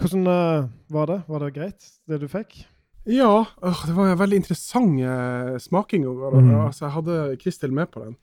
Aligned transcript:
Hvordan 0.00 0.26
uh, 0.26 0.70
var 0.90 1.10
det? 1.10 1.18
Var 1.28 1.44
det 1.44 1.54
greit, 1.54 1.90
det 2.10 2.20
du 2.22 2.28
fikk? 2.30 2.64
Ja, 3.06 3.44
øh, 3.64 3.82
det 3.86 3.96
var 3.96 4.12
en 4.12 4.18
veldig 4.18 4.36
interessant 4.36 5.00
uh, 5.00 5.58
smaking. 5.60 6.06
Mm. 6.06 6.54
Altså, 6.66 6.86
jeg 6.86 6.92
hadde 6.92 7.36
Kristel 7.42 7.72
med 7.72 7.86
på 7.92 8.04
den. 8.04 8.16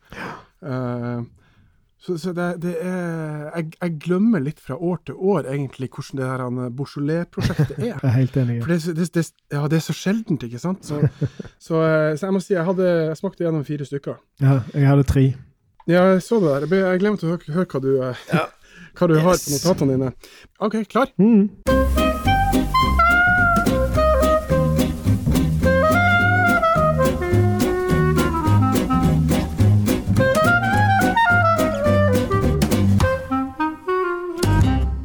Uh, 0.62 1.24
så, 2.02 2.18
så 2.18 2.34
det, 2.34 2.64
det, 2.64 2.76
er 2.82 3.52
jeg, 3.56 3.74
jeg, 3.82 3.98
glemmer 4.02 4.42
litt 4.42 4.60
fra 4.60 4.74
år 4.74 4.98
til 5.06 5.14
år 5.16 5.46
egentlig 5.46 5.90
hvordan 5.94 6.18
det 6.18 6.30
her 6.32 6.70
Beaujolais-prosjektet 6.74 7.78
er. 7.78 7.86
jeg 7.92 8.10
er 8.10 8.16
helt 8.16 8.38
enig. 8.42 8.58
For 8.64 8.74
det, 8.74 8.96
det, 8.98 9.08
det, 9.14 9.26
ja, 9.54 9.68
det 9.70 9.78
er 9.78 9.86
så 9.86 9.94
sjeldent, 9.94 10.44
ikke 10.44 10.60
sant? 10.60 10.86
Så, 10.86 10.98
så, 11.68 11.78
så, 11.78 12.26
jeg 12.26 12.34
må 12.34 12.42
si 12.42 12.56
jeg, 12.56 12.66
hadde, 12.66 12.90
jeg 13.12 13.20
smakte 13.22 13.46
gjennom 13.46 13.68
fire 13.68 13.86
stykker. 13.86 14.18
Ja, 14.42 14.60
jeg 14.74 14.90
hadde 14.90 15.06
tre. 15.14 15.28
Ja, 15.86 16.08
jeg 16.16 16.26
så 16.26 16.42
det 16.42 16.50
der. 16.50 16.66
Jeg, 16.66 16.88
jeg 16.88 17.04
glemte 17.06 17.30
å 17.30 17.36
høre, 17.36 17.54
høre 17.54 17.70
hva 17.70 17.84
du, 17.86 17.92
ja. 18.34 18.48
Hva 18.98 19.08
du 19.08 19.16
yes. 19.16 19.24
har 19.24 19.38
på 19.38 19.56
notatene 19.56 19.94
dine. 19.94 20.12
OK, 20.60 20.76
klar? 20.90 21.12
Mm. 21.18 21.50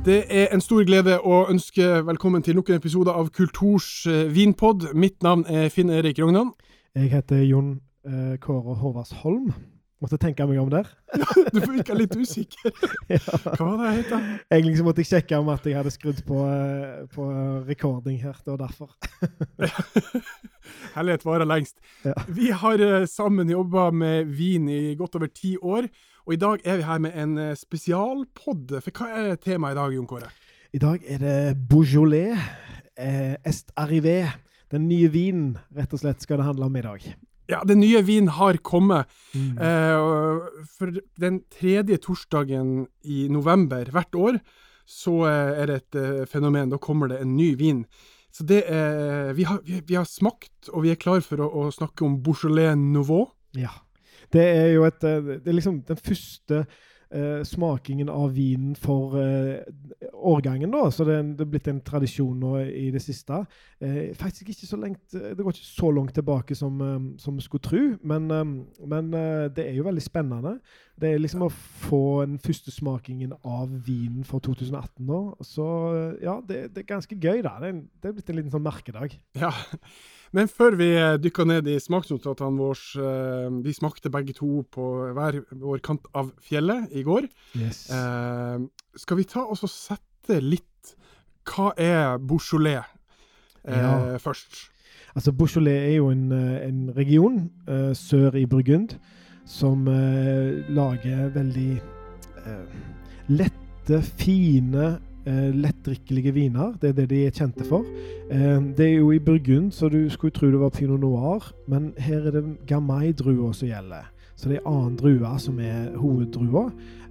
Det 0.07 0.25
er 0.31 0.53
en 0.55 0.61
stor 0.63 0.85
glede 0.87 1.17
å 1.19 1.49
ønske 1.51 1.83
velkommen 2.07 2.43
til 2.47 2.55
nok 2.55 2.69
en 2.71 2.79
episode 2.79 3.11
av 3.11 3.33
Kulturs 3.35 4.07
eh, 4.07 4.29
vinpod. 4.31 4.93
Mitt 4.95 5.19
navn 5.27 5.43
er 5.51 5.67
Finn 5.75 5.91
Erik 5.91 6.21
Rognan. 6.23 6.53
Jeg 6.95 7.11
heter 7.11 7.43
Jon 7.43 7.81
Kåre 8.07 8.39
Kåre 8.39 8.77
Håvardsholm. 8.79 9.51
Måtte 10.03 10.19
tenke 10.21 10.45
meg 10.45 10.59
om 10.61 10.69
der. 10.69 10.89
du 11.55 11.61
virka 11.63 11.95
litt 11.97 12.13
usikker. 12.13 12.75
Hva 13.57 13.65
var 13.65 13.79
det 13.81 13.87
jeg 13.89 14.03
het? 14.03 14.43
Jeg 14.53 14.65
liksom 14.67 14.89
måtte 14.91 15.07
sjekke 15.09 15.39
om 15.41 15.49
at 15.55 15.65
jeg 15.65 15.79
hadde 15.79 15.93
skrudd 15.95 16.21
på, 16.29 16.43
eh, 16.53 17.07
på 17.15 17.29
recording 17.65 18.19
her. 18.21 18.37
Det 18.45 18.53
var 18.53 18.61
derfor. 18.67 18.93
Hellighet 20.97 21.25
varer 21.25 21.49
lengst. 21.49 21.81
Ja. 22.05 22.13
Vi 22.29 22.53
har 22.53 22.85
eh, 22.85 23.07
sammen 23.09 23.49
jobba 23.53 23.89
med 23.91 24.29
vin 24.37 24.69
i 24.69 24.95
godt 25.01 25.17
over 25.17 25.33
ti 25.33 25.57
år. 25.57 25.89
Og 26.27 26.37
i 26.37 26.41
dag 26.45 26.61
er 26.69 26.83
vi 26.83 26.89
her 26.91 27.01
med 27.01 27.17
en 27.17 27.37
eh, 27.41 27.55
spesialpod. 27.57 28.77
For 28.85 29.01
hva 29.01 29.09
er 29.23 29.41
temaet 29.41 29.79
i 29.79 29.81
dag, 29.81 29.97
Jon 29.97 30.11
Kåre? 30.11 30.29
I 30.77 30.83
dag 30.83 31.05
er 31.09 31.23
det 31.25 31.39
Beaujolais 31.71 32.37
eh, 33.01 33.37
Est 33.49 33.73
Arrivé. 33.81 34.27
Den 34.69 34.91
nye 34.91 35.09
vinen, 35.09 35.55
rett 35.73 35.93
og 35.95 36.03
slett, 36.03 36.21
skal 36.21 36.43
det 36.43 36.51
handle 36.51 36.69
om 36.69 36.77
i 36.77 36.85
dag. 36.85 37.05
Ja, 37.51 37.63
den 37.67 37.81
nye 37.81 38.03
vinen 38.03 38.33
har 38.35 38.59
kommet. 38.67 39.11
Mm. 39.35 39.59
Eh, 39.63 40.67
for 40.79 40.95
den 41.23 41.41
tredje 41.53 41.99
torsdagen 42.03 42.87
i 43.07 43.27
november 43.31 43.87
hvert 43.95 44.19
år 44.19 44.41
så 44.87 45.25
eh, 45.27 45.55
er 45.63 45.71
det 45.71 45.79
et 45.81 45.99
eh, 46.01 46.27
fenomen. 46.31 46.71
Da 46.71 46.79
kommer 46.83 47.11
det 47.11 47.21
en 47.23 47.37
ny 47.37 47.53
vin. 47.59 47.85
Så 48.35 48.45
det 48.45 48.65
er 48.69 49.33
Vi 49.33 49.47
har, 49.49 49.61
vi, 49.65 49.81
vi 49.87 49.97
har 49.97 50.05
smakt, 50.05 50.69
og 50.73 50.85
vi 50.85 50.93
er 50.93 51.01
klar 51.01 51.23
for 51.25 51.41
å, 51.41 51.49
å 51.49 51.71
snakke 51.73 52.05
om 52.05 52.19
Beaujolais 52.23 52.77
Nouveau. 52.77 53.31
Ja. 53.57 53.73
Det 54.33 54.43
er 54.43 54.73
jo 54.75 54.85
et 54.89 55.05
eh, 55.07 55.37
Det 55.41 55.51
er 55.51 55.59
liksom 55.59 55.81
den 55.89 56.03
første 56.03 56.67
eh, 57.11 57.43
smakingen 57.47 58.09
av 58.13 58.35
vinen 58.37 58.75
for 58.79 59.17
eh, 59.21 59.63
årgangen, 60.13 60.71
da. 60.73 60.87
Så 60.91 61.07
det, 61.09 61.19
det 61.39 61.47
er 61.47 61.51
blitt 61.53 61.71
en 61.71 61.83
tradisjon 61.87 62.39
nå 62.41 62.55
i 62.67 62.89
det 62.95 63.03
siste. 63.05 63.43
Eh, 63.81 64.15
faktisk 64.17 64.51
ikke 64.53 64.69
så 64.71 64.79
lengt 64.81 65.13
Det 65.13 65.37
går 65.37 65.53
ikke 65.53 65.69
så 65.69 65.93
langt 65.95 66.15
tilbake 66.17 66.57
som, 66.59 66.81
eh, 66.81 67.31
vi 67.37 67.47
skulle 67.47 67.67
tro, 67.67 67.85
men, 68.03 68.31
eh, 68.31 68.45
men 68.87 69.11
det 69.57 69.69
er 69.69 69.75
jo 69.79 69.87
veldig 69.87 70.03
spennende. 70.03 70.59
Det 70.97 71.11
er 71.13 71.21
liksom 71.21 71.45
å 71.45 71.53
få 71.53 72.03
den 72.25 72.39
første 72.41 72.73
smakingen 72.73 73.35
av 73.45 73.69
vinen 73.85 74.25
for 74.25 74.41
2018 74.45 75.05
nå. 75.05 75.21
Så 75.45 75.67
ja, 76.25 76.39
det, 76.49 76.71
det 76.73 76.85
er 76.85 76.89
ganske 76.95 77.19
gøy, 77.21 77.43
da. 77.45 77.59
Det 77.61 77.69
er, 77.69 77.81
det 78.01 78.09
er 78.09 78.15
blitt 78.17 78.31
en 78.33 78.39
liten 78.39 78.55
sånn 78.55 78.65
merkedag. 78.65 79.17
Ja. 79.37 79.53
Men 80.35 80.49
før 80.51 80.75
vi 80.81 80.89
eh, 80.97 81.15
dykker 81.23 81.47
ned 81.49 81.69
i 81.71 81.77
smaksnotatene 81.81 82.59
våre 82.59 83.09
eh, 83.09 83.59
Vi 83.65 83.75
smakte 83.77 84.11
begge 84.13 84.35
to 84.37 84.65
på 84.75 84.87
hver 85.17 85.39
vår 85.53 85.83
kant 85.87 86.09
av 86.17 86.33
fjellet 86.45 86.93
i 86.97 87.05
går. 87.07 87.29
Yes. 87.61 87.87
Eh, 87.93 88.65
skal 88.99 89.21
vi 89.21 89.29
ta 89.29 89.45
og 89.47 89.61
sette 89.61 90.41
litt 90.43 90.97
Hva 91.47 91.71
er 91.79 92.17
Beaujolais 92.19 92.83
eh, 92.83 93.77
ja. 93.77 94.17
først? 94.23 94.65
Altså, 95.17 95.33
Beaujolais 95.33 95.93
er 95.93 95.95
jo 96.01 96.11
en, 96.13 96.27
eh, 96.33 96.67
en 96.67 96.91
region 96.97 97.39
uh, 97.71 97.93
sør 97.97 98.37
i 98.37 98.45
Burgund 98.49 98.99
som 99.47 99.87
uh, 99.89 100.63
lager 100.75 101.31
veldig 101.35 101.73
uh, 102.45 102.79
lette, 103.33 104.03
fine 104.19 104.97
eh, 105.27 105.55
lettdrikkelige 105.55 106.33
viner. 106.35 106.75
Det 106.81 106.91
er 106.91 106.99
det 107.01 107.09
de 107.11 107.23
er 107.27 107.35
kjente 107.35 107.67
for. 107.67 107.87
Eh, 108.31 108.61
det 108.77 108.87
er 108.87 108.99
jo 108.99 109.13
i 109.13 109.23
Burgund, 109.23 109.73
så 109.73 109.89
du 109.89 110.09
skulle 110.11 110.35
tro 110.35 110.51
det 110.51 110.61
var 110.61 110.75
pinot 110.75 111.01
noir, 111.01 111.53
men 111.69 111.93
her 111.99 112.27
er 112.27 112.39
det 112.39 112.45
gamay-drua 112.67 113.53
som 113.55 113.69
gjelder. 113.69 114.11
Så 114.37 114.51
det 114.51 114.61
er 114.61 114.69
annen 114.69 114.99
drue 115.01 115.39
som 115.41 115.59
er 115.61 115.95
hoveddrua. 115.97 116.69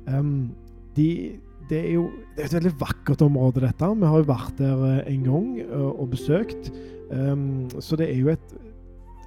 Um, 0.07 0.51
de, 0.95 1.39
det 1.69 1.79
er 1.79 1.93
jo 1.95 2.09
det 2.35 2.43
er 2.43 2.51
et 2.51 2.57
veldig 2.59 2.75
vakkert 2.79 3.23
område, 3.25 3.63
dette. 3.63 3.87
Vi 3.97 4.05
har 4.05 4.21
jo 4.21 4.29
vært 4.29 4.59
der 4.59 4.83
eh, 4.91 5.13
en 5.15 5.23
gang 5.25 5.47
og, 5.71 5.89
og 6.03 6.11
besøkt. 6.13 6.71
Um, 7.09 7.65
så 7.79 7.97
det 7.97 8.11
er 8.11 8.19
jo 8.21 8.29
et 8.33 8.53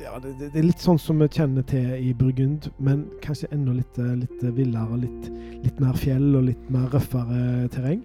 ja, 0.03 0.19
det, 0.23 0.35
det, 0.41 0.53
er 0.55 0.67
litt 0.67 0.83
sånn 0.83 1.01
som 1.03 1.19
vi 1.23 1.29
kjenner 1.33 1.65
til 1.69 1.91
i 1.99 2.13
Burgund, 2.17 2.71
men 2.83 3.07
kanskje 3.25 3.51
enda 3.55 3.75
litt, 3.77 3.99
litt 3.99 4.45
villere. 4.57 5.01
Litt, 5.03 5.31
litt 5.65 5.81
mer 5.83 5.99
fjell 5.99 6.31
og 6.39 6.47
litt 6.51 6.71
mer 6.73 6.87
røffere 6.93 7.67
terreng. 7.75 8.05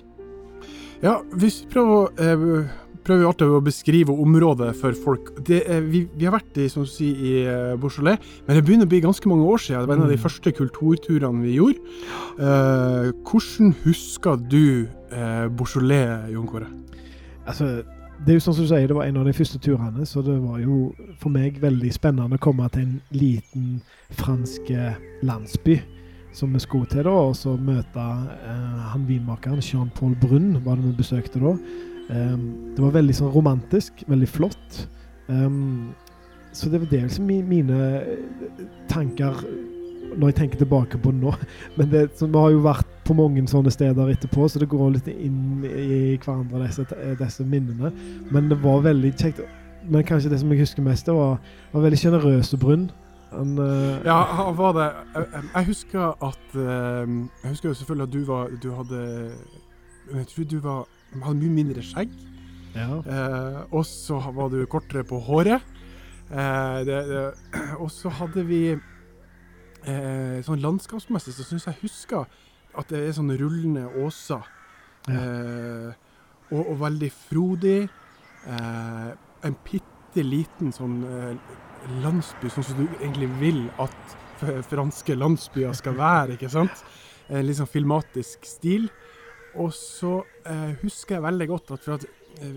Ja, 1.03 1.19
hvis 1.35 1.61
vi 1.63 1.73
prøver, 1.73 2.13
eh, 2.23 2.67
prøver 3.03 3.27
alltid 3.27 3.51
å 3.51 3.61
beskrive 3.63 4.15
området 4.23 4.69
for 4.79 4.95
folk. 4.95 5.33
Er, 5.51 5.83
vi, 5.83 6.05
vi, 6.13 6.27
har 6.27 6.35
vært 6.37 6.59
i, 6.63 6.69
som 6.71 6.85
du 6.85 6.91
sier, 6.91 7.17
i 7.19 7.33
eh, 7.43 7.73
Beaujolais, 7.79 8.21
men 8.47 8.57
det 8.57 8.63
begynner 8.65 8.87
å 8.87 8.93
bli 8.93 9.01
ganske 9.03 9.29
mange 9.29 9.47
år 9.51 9.63
siden. 9.65 9.83
Det 9.83 9.91
var 9.91 9.99
en 9.99 10.05
av 10.07 10.13
de 10.13 10.19
mm. 10.19 10.23
første 10.23 10.53
kulturturene 10.59 11.43
vi 11.43 11.57
gjorde. 11.57 11.97
Eh, 12.39 13.09
hvordan 13.27 13.75
husker 13.83 14.39
du 14.47 14.63
eh, 14.87 15.45
Beaujolais, 15.51 16.31
Jon 16.33 16.47
Kåre? 16.49 16.71
Altså, 17.43 17.83
det 18.23 18.31
er 18.31 18.37
jo 18.37 18.43
sånn 18.45 18.55
som 18.55 18.65
du 18.65 18.69
sier, 18.71 18.87
det 18.87 18.95
var 18.95 19.07
en 19.09 19.17
av 19.19 19.25
de 19.27 19.33
første 19.35 19.59
turene, 19.59 20.05
så 20.07 20.21
det 20.23 20.35
var 20.39 20.61
jo 20.63 20.93
for 21.19 21.33
meg 21.33 21.57
veldig 21.59 21.89
spennende 21.91 22.39
å 22.39 22.43
komme 22.43 22.69
til 22.71 22.85
en 22.85 22.93
liten 23.11 23.65
fransk 24.15 24.69
eh, 24.71 24.99
landsby 25.27 25.75
som 26.33 26.53
vi 26.55 26.61
skulle 26.63 26.87
til, 26.89 27.03
da, 27.03 27.11
og 27.11 27.35
så 27.37 27.57
møte 27.59 27.99
eh, 27.99 28.85
han 28.93 29.03
vinmakeren, 29.09 29.59
Jean-Paul 29.63 30.15
Brun, 30.21 30.53
var 30.63 30.79
det 30.79 30.87
vi 30.87 31.01
besøkte 31.01 31.41
da. 31.43 31.57
Um, 32.13 32.47
det 32.75 32.83
var 32.83 32.95
veldig 32.97 33.13
sånn 33.15 33.31
romantisk, 33.31 34.03
veldig 34.11 34.27
flott. 34.27 34.79
Um, 35.27 35.93
så 36.55 36.69
det 36.69 36.81
var 36.83 36.89
det 36.91 37.05
liksom 37.05 37.29
mine 37.47 37.77
tanker 38.91 39.39
når 40.17 40.31
jeg 40.31 40.37
tenker 40.41 40.61
tilbake 40.61 40.99
på 41.01 41.11
nå. 41.15 41.33
Men 41.77 41.91
det, 41.91 42.07
vi 42.21 42.31
har 42.37 42.53
jo 42.53 42.63
vært 42.65 42.89
på 43.07 43.15
mange 43.17 43.43
sånne 43.51 43.71
steder 43.73 44.13
etterpå, 44.13 44.47
så 44.47 44.61
det 44.61 44.69
går 44.71 44.95
litt 44.95 45.09
inn 45.11 45.65
i 45.67 46.15
hverandre, 46.15 46.65
disse, 46.67 46.85
disse 47.19 47.45
minnene. 47.47 47.91
Men 48.31 48.49
det 48.51 48.59
var 48.63 48.83
veldig 48.85 49.13
kjekt. 49.19 49.43
Men 49.83 50.05
kanskje 50.07 50.31
det 50.31 50.39
som 50.39 50.51
jeg 50.53 50.63
husker 50.63 50.85
mest, 50.85 51.07
det 51.09 51.15
var, 51.15 51.39
var 51.73 51.87
veldig 51.87 51.99
sjenerøse 51.99 52.59
Brunn. 52.59 52.87
Han, 53.33 53.57
uh, 53.57 53.99
ja, 54.05 54.19
han 54.37 54.57
var 54.57 54.75
det. 54.77 54.89
Jeg, 55.15 55.43
jeg 55.55 55.65
husker 55.71 56.11
at 56.21 56.53
Jeg 56.53 57.49
husker 57.49 57.71
jo 57.71 57.73
selvfølgelig 57.79 58.03
at 58.05 58.13
du 58.13 58.25
var 58.27 58.51
Du 58.61 58.67
hadde 58.77 58.99
Jeg 60.13 60.27
tror 60.29 60.45
du 60.51 60.59
var, 60.61 60.83
hadde 61.23 61.39
mye 61.39 61.55
mindre 61.55 61.81
skjegg. 61.81 62.13
Ja. 62.75 62.99
Uh, 63.01 63.73
og 63.73 63.85
så 63.89 64.19
var 64.35 64.53
du 64.53 64.63
kortere 64.69 65.03
på 65.03 65.19
håret. 65.19 65.65
Det, 66.29 66.99
og 67.83 67.89
så 67.91 68.09
hadde 68.09 68.45
vi 68.47 68.61
Sånn 69.83 70.61
landskapsmessig 70.63 71.33
så 71.35 71.43
syns 71.43 71.65
jeg 71.67 71.81
husker 71.81 72.27
at 72.79 72.89
det 72.89 73.01
er 73.03 73.15
sånne 73.17 73.35
rullende 73.41 73.83
åser. 73.99 74.45
Ja. 75.11 75.23
Og, 76.53 76.61
og, 76.61 76.77
veldig 76.79 77.09
frodig. 77.11 77.89
en 78.47 79.57
bitte 79.67 80.23
liten 80.23 80.71
sånn 80.71 81.01
landsby 82.03 82.51
sånn 82.53 82.67
som 82.67 82.79
du 82.79 82.85
egentlig 83.01 83.27
vil 83.41 83.65
at 83.81 84.15
franske 84.69 85.15
landsbyer 85.15 85.75
skal 85.77 85.97
være, 85.97 86.37
ikke 86.37 86.51
sant? 86.51 86.83
En 87.29 87.45
litt 87.45 87.59
sånn 87.59 87.71
filmatisk 87.71 88.47
stil. 88.47 88.89
Og 89.61 89.69
så 89.75 90.17
eh, 90.49 90.73
husker 90.81 91.17
jeg 91.17 91.25
veldig 91.27 91.47
godt 91.51 91.73
at, 91.75 91.87
at 91.95 92.05
eh, 92.41 92.55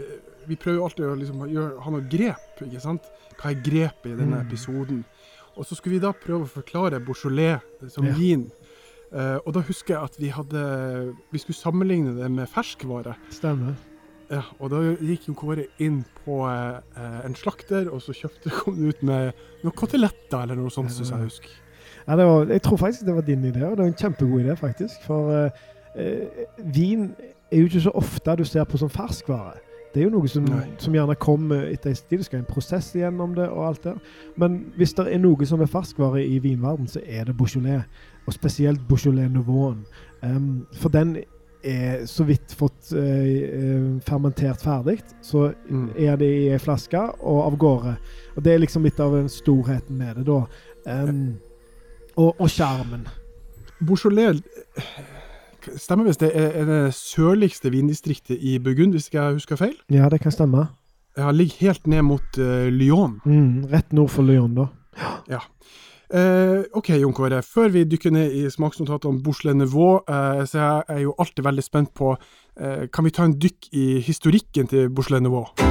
vi 0.49 0.57
prøver 0.57 0.79
jo 0.79 0.87
alltid 0.87 1.09
å 1.11 1.17
liksom, 1.21 1.43
gjøre, 1.53 1.81
ha 1.85 1.93
noe 1.93 2.07
grep, 2.11 2.63
ikke 2.65 2.83
sant? 2.83 3.11
Hva 3.37 3.53
er 3.53 3.61
grepet 3.61 4.15
i 4.15 4.17
denne 4.17 4.41
mm. 4.41 4.47
episoden? 4.47 5.03
Og 5.57 5.67
så 5.67 5.77
skulle 5.77 5.97
vi 5.97 6.05
da 6.05 6.13
prøve 6.13 6.45
å 6.45 6.53
forklare 6.53 7.01
Beaujolais 7.05 7.65
som 7.93 8.07
ja. 8.09 8.15
vin. 8.17 8.47
Uh, 9.13 9.39
og 9.47 9.53
da 9.57 9.63
husker 9.65 9.95
jeg 9.95 10.09
at 10.11 10.17
vi 10.19 10.29
hadde 10.35 10.61
Vi 11.31 11.39
skulle 11.39 11.55
sammenligne 11.55 12.17
det 12.17 12.31
med 12.33 12.51
ferskvare. 12.51 13.15
Stemmer. 13.33 13.77
Ja, 14.27 14.43
og 14.59 14.73
da 14.73 14.81
gikk 14.83 15.29
jo 15.29 15.37
Kåre 15.39 15.69
inn 15.83 16.01
på 16.25 16.41
uh, 16.43 16.81
en 17.23 17.37
slakter, 17.39 17.87
og 17.93 18.03
så 18.03 18.15
kjøpte 18.17 18.51
kom 18.59 18.81
ut 18.83 19.05
med 19.07 19.31
noen 19.63 19.77
koteletter 19.79 20.43
eller 20.43 20.59
noe 20.59 20.73
sånt, 20.75 20.93
syns 20.95 21.15
jeg 21.15 21.29
husker. 21.29 21.55
Ja, 22.07 22.17
var, 22.19 22.51
jeg 22.51 22.63
tror 22.63 22.81
faktisk 22.83 23.07
det 23.07 23.15
var 23.15 23.27
din 23.27 23.45
idé, 23.47 23.63
og 23.67 23.77
det 23.77 23.85
var 23.85 23.93
en 23.93 23.99
kjempegod 23.99 24.43
idé, 24.45 24.55
faktisk. 24.59 25.01
For 25.07 25.49
eh, 25.99 26.45
vin 26.75 27.09
er 27.51 27.63
jo 27.63 27.71
ikke 27.71 27.83
så 27.87 27.95
ofte 27.99 28.37
du 28.39 28.45
ser 28.47 28.67
på 28.69 28.79
som 28.79 28.91
ferskvare. 28.91 29.59
Det 29.97 30.03
er 30.03 30.11
jo 30.11 30.13
noe 30.19 30.29
som, 30.29 30.45
som 30.77 30.93
gjerne 30.93 31.15
kommer 31.17 31.71
etter 31.71 31.89
en 31.95 31.97
tid. 31.97 32.19
Det 32.21 32.27
skal 32.27 32.43
en 32.43 32.49
prosess 32.51 32.91
gjennom 32.93 33.33
det 33.35 33.47
og 33.49 33.63
alt 33.71 33.87
det. 33.87 33.95
Men 34.37 34.59
hvis 34.77 34.93
det 34.99 35.07
er 35.09 35.23
noe 35.23 35.47
som 35.49 35.63
er 35.65 35.71
ferskvare 35.73 36.21
i 36.21 36.37
vinverden, 36.45 36.85
så 36.93 37.01
er 37.01 37.25
det 37.25 37.37
Beaujolais. 37.39 37.87
Og 38.27 38.37
spesielt 38.37 38.83
Beaujolais-nivåen. 38.91 39.87
Um, 40.21 40.67
for 40.77 40.93
den 40.93 41.17
er 41.65 42.05
så 42.07 42.27
vidt 42.29 42.53
fått 42.55 42.93
uh, 42.93 43.97
fermentert 44.05 44.61
ferdig, 44.61 44.99
så 45.25 45.49
Mm. 45.71 45.89
er 45.97 46.17
det 46.21 46.29
i 46.29 46.49
ei 46.53 46.59
flaske 46.61 47.01
og 47.01 47.41
av 47.47 47.57
gårde. 47.59 47.97
Og 48.37 48.45
det 48.45 48.53
er 48.53 48.59
liksom 48.59 48.85
litt 48.85 49.01
av 49.01 49.17
storheten 49.33 49.97
med 49.97 50.21
det, 50.21 50.27
da. 50.29 50.43
Um, 51.09 51.39
og 52.17 52.37
og 52.39 52.51
sjarmen. 52.51 53.09
Beaujolais 53.81 54.43
Stemmer 55.77 56.09
hvis 56.09 56.21
det 56.23 56.31
er, 56.35 56.65
det 56.69 56.81
sørligste 56.95 57.73
vindistriktet 57.75 58.39
i 58.41 58.59
Burgund, 58.63 58.95
hvis 58.97 59.11
ikke 59.11 59.23
jeg 59.23 59.39
husker 59.41 59.61
feil? 59.61 59.77
Ja, 59.93 60.09
det 60.13 60.21
kan 60.23 60.35
stemme. 60.35 60.69
Ja, 61.17 61.31
ligger 61.33 61.69
helt 61.69 61.87
ned 61.87 62.03
mot 62.07 62.39
uh, 62.39 62.69
Lyon. 62.71 63.21
Mm, 63.25 63.67
rett 63.73 63.93
nord 63.97 64.13
for 64.13 64.27
Lyon, 64.27 64.55
da. 64.59 64.69
Eh, 66.15 66.63
OK, 66.73 66.89
Jon 66.89 67.15
Kåre. 67.15 67.43
Før 67.43 67.73
vi 67.75 67.85
dykker 67.85 68.15
ned 68.15 68.35
i 68.39 68.45
smaksnotatet 68.51 69.09
om 69.11 69.19
Bouchelet 69.23 69.57
Nouveau, 69.59 70.05
eh, 70.07 70.45
så 70.47 70.59
jeg 70.59 70.83
er 70.89 71.01
jo 71.03 71.15
alltid 71.19 71.45
veldig 71.45 71.65
spent 71.67 71.95
på 71.95 72.15
eh, 72.15 72.87
Kan 72.93 73.05
vi 73.05 73.11
ta 73.11 73.27
en 73.27 73.35
dykk 73.35 73.73
i 73.73 73.87
historikken 74.07 74.71
til 74.71 74.91
Bouchelet 74.91 75.23
Nouveau? 75.23 75.66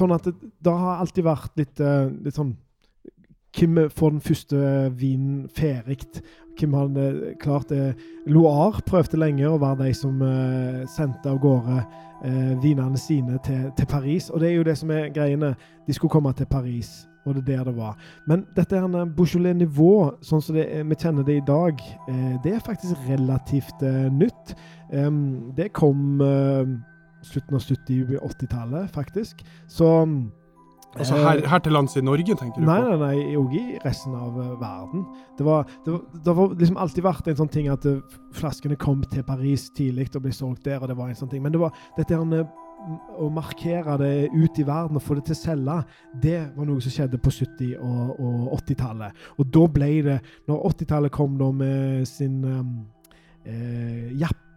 Sånn 0.00 0.16
at 0.16 0.26
det, 0.26 0.34
det 0.64 0.74
har 0.82 1.04
alltid 1.04 1.26
vært 1.26 1.60
litt, 1.60 1.80
eh, 1.84 2.10
litt 2.24 2.40
sånn 2.40 2.56
Hvem 3.50 3.88
får 3.90 4.12
den 4.12 4.22
første 4.22 4.58
vinen 4.94 5.48
ferdig? 5.50 6.04
Hvem 6.54 6.74
hadde 6.76 7.34
klart 7.42 7.70
det? 7.72 7.96
Loire 8.30 8.82
prøvde 8.86 9.18
lenge 9.18 9.48
å 9.48 9.58
være 9.58 9.88
de 9.88 9.94
som 9.96 10.20
eh, 10.22 10.84
sendte 10.90 11.32
av 11.32 11.40
gårde 11.42 11.80
eh, 11.80 12.52
vinene 12.62 13.00
sine 13.00 13.40
til, 13.44 13.70
til 13.76 13.88
Paris. 13.90 14.28
Og 14.30 14.42
det 14.42 14.50
er 14.50 14.58
jo 14.58 14.66
det 14.68 14.76
som 14.78 14.92
er 14.94 15.08
greiene. 15.14 15.54
De 15.86 15.96
skulle 15.96 16.12
komme 16.12 16.32
til 16.36 16.48
Paris, 16.50 16.92
og 17.24 17.34
det 17.34 17.42
er 17.42 17.64
der 17.64 17.70
det 17.70 17.76
var. 17.78 17.96
Men 18.28 18.44
dette 18.56 18.76
her 18.76 18.86
en 18.86 19.14
Beaujolais-nivå, 19.16 19.94
sånn 20.26 20.44
som 20.44 20.58
er, 20.60 20.84
vi 20.86 21.00
kjenner 21.00 21.26
det 21.26 21.40
i 21.40 21.46
dag, 21.48 21.80
eh, 22.10 22.36
det 22.44 22.54
er 22.54 22.64
faktisk 22.66 23.08
relativt 23.08 23.82
eh, 23.86 24.06
nytt. 24.12 24.54
Em, 24.92 25.50
det 25.56 25.72
kom 25.76 26.20
eh, 26.24 26.76
slutten 27.22 27.56
av 27.56 27.64
70- 27.64 28.20
80-tallet, 28.20 28.90
faktisk. 28.94 29.42
Så 29.68 29.90
Altså 30.98 31.14
eh, 31.14 31.22
her, 31.22 31.40
her 31.46 31.60
til 31.62 31.72
lands 31.72 31.92
i 31.96 32.00
Norge, 32.02 32.34
tenker 32.34 32.58
du 32.58 32.66
Nei, 32.66 32.80
på? 32.82 32.94
nei, 32.98 33.14
nei, 33.14 33.34
òg 33.38 33.52
i 33.54 33.64
resten 33.84 34.14
av 34.18 34.34
eh, 34.42 34.54
verden. 34.58 35.04
Det 35.38 35.46
var, 35.46 35.68
det, 35.84 35.92
var, 35.92 36.00
det 36.24 36.34
var 36.34 36.56
liksom 36.58 36.80
alltid 36.82 37.04
vært 37.06 37.28
en 37.30 37.38
sånn 37.38 37.52
ting 37.54 37.68
at 37.70 37.86
eh, 37.86 38.00
flaskene 38.34 38.78
kom 38.80 39.04
til 39.12 39.22
Paris 39.28 39.68
tidlig 39.76 40.08
og 40.18 40.24
ble 40.24 40.32
solgt 40.34 40.66
der, 40.66 40.80
og 40.82 40.90
det 40.90 40.96
var 40.98 41.12
en 41.12 41.20
sånn 41.20 41.30
ting. 41.30 41.44
Men 41.44 41.54
det 41.54 41.62
var 41.62 41.78
dette 41.94 42.18
her 42.18 42.42
å 43.20 43.28
markere 43.30 43.98
det 44.00 44.12
ut 44.32 44.58
i 44.58 44.64
verden 44.66 44.96
og 44.98 45.04
få 45.04 45.18
det 45.18 45.26
til 45.28 45.36
å 45.36 45.40
selge, 45.44 45.78
det 46.24 46.38
var 46.56 46.66
noe 46.66 46.82
som 46.82 46.94
skjedde 46.94 47.20
på 47.22 47.32
70- 47.38 47.74
og, 47.76 48.14
og 48.16 48.54
80-tallet. 48.58 49.26
Og 49.38 49.50
da 49.52 49.66
ble 49.70 49.90
det 50.06 50.18
Når 50.48 50.62
80-tallet 50.72 51.12
kom 51.14 51.36
da 51.38 51.50
med 51.54 52.08
sin 52.08 52.40
eh, 53.44 54.08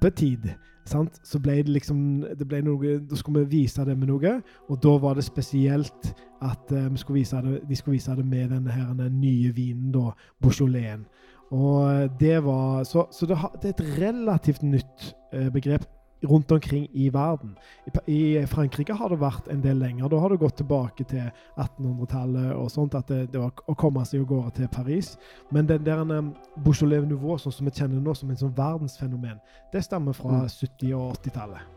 jappetid, 0.03 0.49
sant? 0.85 1.19
så 1.23 1.39
ble 1.39 1.61
det 1.63 1.71
liksom 1.71 1.97
det 2.35 2.47
ble 2.47 2.61
noe, 2.65 2.97
Da 3.07 3.15
skulle 3.15 3.45
vi 3.45 3.61
vise 3.61 3.85
det 3.85 3.95
med 3.97 4.09
noe, 4.11 4.41
og 4.69 4.81
da 4.83 4.97
var 4.99 5.15
det 5.15 5.23
spesielt 5.23 6.13
at 6.43 6.71
eh, 6.71 6.89
vi 6.91 6.97
skulle 6.97 7.23
det, 7.23 7.61
de 7.69 7.75
skulle 7.75 7.95
vise 7.95 8.15
det 8.15 8.25
med 8.25 8.49
denne 8.51 8.71
her, 8.71 8.93
den 8.93 9.21
nye 9.21 9.53
vinen, 9.55 9.91
da, 9.91 10.11
Beaujolais. 10.41 11.05
Og 11.51 11.87
eh, 11.87 12.09
det 12.19 12.43
var 12.43 12.83
Så, 12.83 13.07
så 13.11 13.25
det, 13.25 13.37
det 13.61 13.69
er 13.69 13.75
et 13.77 14.01
relativt 14.01 14.63
nytt 14.63 15.15
eh, 15.33 15.49
begrep 15.51 15.85
rundt 16.23 16.51
omkring 16.51 16.87
i 16.93 17.09
verden. 17.09 17.55
I, 18.05 18.45
Frankrike 18.47 18.95
har 18.97 19.11
det 19.11 19.19
vært 19.21 19.47
en 19.51 19.61
del 19.63 19.79
lenger. 19.81 20.09
Da 20.11 20.19
har 20.23 20.31
det 20.31 20.39
gått 20.41 20.57
tilbake 20.61 21.05
til 21.09 21.25
1800-tallet 21.59 22.53
og 22.55 22.69
sånt, 22.71 22.95
at 22.95 23.09
det, 23.11 23.27
det 23.33 23.41
var 23.41 23.51
å 23.67 23.75
komme 23.79 24.05
seg 24.07 24.23
av 24.23 24.29
gårde 24.31 24.55
til 24.59 24.69
Paris. 24.73 25.13
Men 25.53 25.67
den 25.69 25.85
der 25.85 26.03
um, 26.03 26.33
Beaujolais 26.63 27.05
Nouveau, 27.07 27.37
sånn 27.41 27.55
som 27.55 27.67
vi 27.67 27.75
kjenner 27.75 28.01
nå 28.03 28.15
som 28.17 28.31
en 28.31 28.39
sånn 28.39 28.55
verdensfenomen, 28.57 29.41
det 29.73 29.83
stammer 29.85 30.15
fra 30.17 30.31
Mm. 30.33 30.49
70- 30.49 30.93
og 30.97 31.17
80-tallet. 31.19 31.71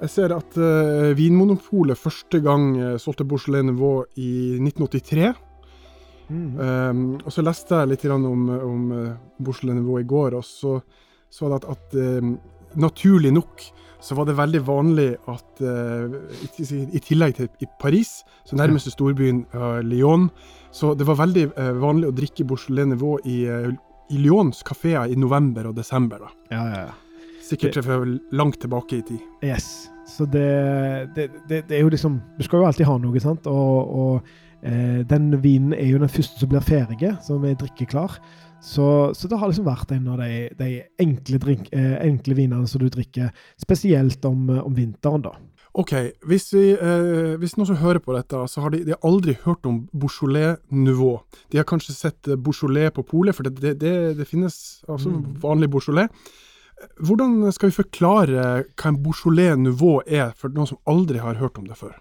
Jeg 0.00 0.10
ser 0.12 0.32
at 0.34 0.56
uh, 0.60 1.10
Vinmonopolet 1.16 1.98
første 1.98 2.40
gang 2.44 2.66
uh, 2.76 2.96
solgte 3.00 3.24
Beaujolais 3.28 3.64
Nouveau 3.64 4.04
i 4.20 4.58
1983. 4.60 5.30
Mm. 6.30 6.58
Um, 6.60 7.02
og 7.24 7.32
så 7.34 7.42
leste 7.42 7.80
jeg 7.80 7.90
litt 7.90 8.04
om, 8.12 8.26
om 8.50 8.84
uh, 8.92 9.14
Beaujolais 9.40 9.78
Nouveau 9.78 10.00
i 10.00 10.08
går, 10.08 10.36
og 10.38 10.44
så 10.46 10.80
så 11.30 11.46
jeg 11.46 11.60
at, 11.60 11.66
at 11.70 11.92
naturlig 12.78 13.32
nok 13.34 13.70
så 14.00 14.14
var 14.14 14.26
det 14.26 14.36
veldig 14.38 14.60
vanlig 14.64 15.08
at 15.28 15.60
uh, 15.60 16.16
i, 16.56 17.00
tillegg 17.04 17.36
til 17.36 17.48
i 17.60 17.68
Paris, 17.80 18.20
så 18.48 18.56
nærmeste 18.56 18.92
storbyen 18.94 19.44
uh, 19.54 19.80
Lyon, 19.84 20.28
så 20.72 20.94
det 20.96 21.06
var 21.08 21.20
veldig 21.20 21.50
uh, 21.52 21.70
vanlig 21.82 22.08
å 22.08 22.16
drikke 22.16 22.46
Beaujolais 22.48 22.88
Nivå 22.94 23.18
i, 23.28 23.42
i 23.44 24.20
Lyons 24.24 24.64
kafeer 24.66 25.12
i 25.12 25.18
november 25.18 25.70
og 25.70 25.76
desember. 25.76 26.24
da. 26.24 26.34
Ja, 26.54 26.66
ja, 26.72 26.82
ja. 26.88 27.38
Sikkert 27.50 27.80
fra 27.82 27.98
langt 28.36 28.60
tilbake 28.62 29.00
i 29.00 29.02
tid. 29.02 29.24
Yes. 29.44 29.90
Så 30.06 30.24
det, 30.26 31.10
det, 31.16 31.28
det, 31.48 31.64
det 31.68 31.76
er 31.76 31.84
jo 31.84 31.90
liksom 31.90 32.16
Du 32.38 32.42
skal 32.42 32.60
jo 32.60 32.66
alltid 32.66 32.86
ha 32.86 32.96
noe, 32.98 33.20
sant? 33.22 33.46
Og, 33.50 33.90
og 33.90 34.30
den 35.10 35.32
vinen 35.42 35.72
er 35.72 35.88
jo 35.88 36.00
den 36.02 36.10
første 36.12 36.38
som 36.38 36.50
blir 36.50 36.62
ferdig, 36.62 37.10
som 37.26 37.44
er 37.48 37.56
drikkeklar. 37.58 38.18
Så, 38.60 38.86
så 39.16 39.28
det 39.28 39.38
har 39.40 39.48
liksom 39.48 39.64
vært 39.64 39.92
en 39.96 40.08
av 40.12 40.18
de, 40.20 40.48
de 40.58 40.66
enkle, 41.00 41.38
drink, 41.40 41.70
eh, 41.72 41.94
enkle 42.04 42.34
vinene 42.36 42.68
som 42.68 42.82
du 42.82 42.90
drikker, 42.92 43.30
spesielt 43.60 44.24
om, 44.28 44.50
eh, 44.52 44.60
om 44.66 44.74
vinteren, 44.76 45.22
da. 45.24 45.32
OK, 45.80 45.92
hvis, 46.26 46.48
vi, 46.52 46.72
eh, 46.74 47.36
hvis 47.40 47.54
noen 47.56 47.68
som 47.70 47.78
hører 47.78 48.02
på 48.02 48.12
dette, 48.16 48.36
så 48.50 48.60
har 48.64 48.72
de, 48.74 48.82
de 48.84 48.92
har 48.96 49.04
aldri 49.06 49.36
hørt 49.44 49.64
om 49.70 49.84
Beaujolais-nivå. 49.94 51.10
De 51.54 51.60
har 51.60 51.66
kanskje 51.70 51.94
sett 51.94 52.28
eh, 52.28 52.36
Beaujolais 52.36 52.90
på 52.96 53.04
polet, 53.06 53.36
for 53.36 53.46
det, 53.46 53.54
det, 53.62 53.76
det, 53.80 53.94
det 54.18 54.26
finnes 54.28 54.56
altså 54.90 55.12
Mm. 55.14 55.38
vanlig 55.40 55.70
Beaujolais. 55.70 56.10
Hvordan 57.00 57.52
skal 57.52 57.70
vi 57.70 57.76
forklare 57.76 58.44
hva 58.74 58.88
en 58.90 58.98
Beaujolais-nivå 59.04 59.94
er, 60.08 60.32
for 60.36 60.48
noen 60.52 60.68
som 60.68 60.78
aldri 60.90 61.20
har 61.22 61.38
hørt 61.40 61.58
om 61.60 61.66
det 61.68 61.76
før? 61.78 61.94